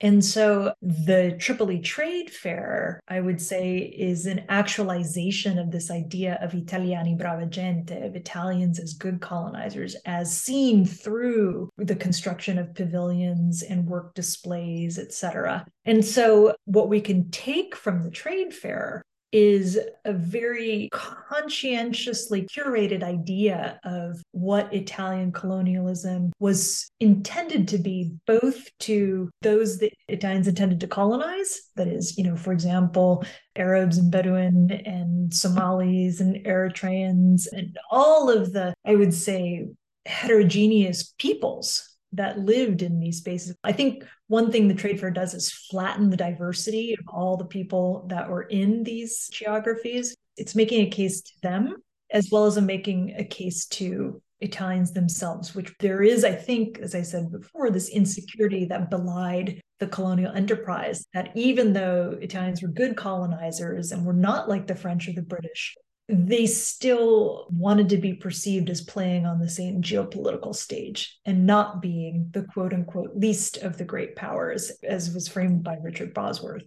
And 0.00 0.22
so 0.24 0.74
the 0.82 1.36
Tripoli 1.38 1.78
Trade 1.78 2.28
Fair, 2.28 3.00
I 3.06 3.20
would 3.20 3.40
say, 3.40 3.78
is 3.78 4.26
an 4.26 4.44
actualization 4.48 5.56
of 5.56 5.70
this 5.70 5.88
idea 5.88 6.36
of 6.42 6.50
Italiani 6.50 7.16
brava 7.16 7.46
gente, 7.46 7.96
of 8.02 8.16
Italians 8.16 8.80
as 8.80 8.94
good 8.94 9.20
colonizers, 9.20 9.94
as 10.04 10.36
seen 10.36 10.84
through 10.84 11.70
the 11.78 11.94
construction 11.94 12.58
of 12.58 12.74
pavilions 12.74 13.62
and 13.62 13.86
work 13.86 14.14
displays, 14.14 14.98
et 14.98 15.12
cetera. 15.12 15.64
And 15.84 16.04
so 16.04 16.56
what 16.64 16.88
we 16.88 17.00
can 17.00 17.30
take 17.30 17.76
from 17.76 18.02
the 18.02 18.10
trade 18.10 18.52
fair 18.52 19.04
is 19.34 19.80
a 20.04 20.12
very 20.12 20.88
conscientiously 20.92 22.42
curated 22.42 23.02
idea 23.02 23.80
of 23.82 24.22
what 24.30 24.72
Italian 24.72 25.32
colonialism 25.32 26.32
was 26.38 26.88
intended 27.00 27.66
to 27.66 27.78
be, 27.78 28.12
both 28.28 28.70
to 28.78 29.28
those 29.42 29.78
that 29.78 29.92
Italians 30.06 30.46
intended 30.46 30.78
to 30.78 30.86
colonize, 30.86 31.62
that 31.74 31.88
is, 31.88 32.16
you 32.16 32.22
know, 32.22 32.36
for 32.36 32.52
example, 32.52 33.24
Arabs 33.56 33.98
and 33.98 34.08
Bedouin 34.08 34.70
and 34.70 35.34
Somalis 35.34 36.20
and 36.20 36.36
Eritreans 36.46 37.48
and 37.50 37.76
all 37.90 38.30
of 38.30 38.52
the, 38.52 38.72
I 38.86 38.94
would 38.94 39.12
say, 39.12 39.66
heterogeneous 40.06 41.12
peoples 41.18 41.93
that 42.16 42.38
lived 42.38 42.82
in 42.82 42.98
these 42.98 43.18
spaces. 43.18 43.56
I 43.64 43.72
think 43.72 44.04
one 44.28 44.50
thing 44.50 44.68
the 44.68 44.74
trade 44.74 45.00
fair 45.00 45.10
does 45.10 45.34
is 45.34 45.52
flatten 45.52 46.10
the 46.10 46.16
diversity 46.16 46.94
of 46.94 47.06
all 47.08 47.36
the 47.36 47.44
people 47.44 48.06
that 48.08 48.28
were 48.28 48.42
in 48.42 48.82
these 48.82 49.28
geographies. 49.28 50.16
It's 50.36 50.54
making 50.54 50.86
a 50.86 50.90
case 50.90 51.20
to 51.22 51.32
them 51.42 51.76
as 52.10 52.30
well 52.30 52.46
as 52.46 52.56
a 52.56 52.62
making 52.62 53.14
a 53.16 53.24
case 53.24 53.66
to 53.66 54.20
Italians 54.40 54.92
themselves, 54.92 55.54
which 55.54 55.72
there 55.80 56.02
is, 56.02 56.24
I 56.24 56.32
think, 56.32 56.78
as 56.78 56.94
I 56.94 57.02
said 57.02 57.32
before, 57.32 57.70
this 57.70 57.88
insecurity 57.88 58.66
that 58.66 58.90
belied 58.90 59.60
the 59.80 59.86
colonial 59.86 60.32
enterprise, 60.32 61.06
that 61.14 61.30
even 61.34 61.72
though 61.72 62.16
Italians 62.20 62.62
were 62.62 62.68
good 62.68 62.96
colonizers 62.96 63.90
and 63.90 64.04
were 64.04 64.12
not 64.12 64.48
like 64.48 64.66
the 64.66 64.74
French 64.74 65.08
or 65.08 65.12
the 65.12 65.22
British, 65.22 65.74
they 66.08 66.46
still 66.46 67.46
wanted 67.50 67.88
to 67.88 67.96
be 67.96 68.12
perceived 68.12 68.68
as 68.68 68.82
playing 68.82 69.24
on 69.24 69.38
the 69.38 69.48
same 69.48 69.80
geopolitical 69.80 70.54
stage 70.54 71.18
and 71.24 71.46
not 71.46 71.80
being 71.80 72.28
the 72.32 72.42
quote 72.52 72.74
unquote 72.74 73.16
least 73.16 73.56
of 73.58 73.78
the 73.78 73.84
great 73.84 74.14
powers, 74.14 74.70
as 74.82 75.14
was 75.14 75.28
framed 75.28 75.62
by 75.64 75.76
Richard 75.82 76.12
Bosworth. 76.12 76.64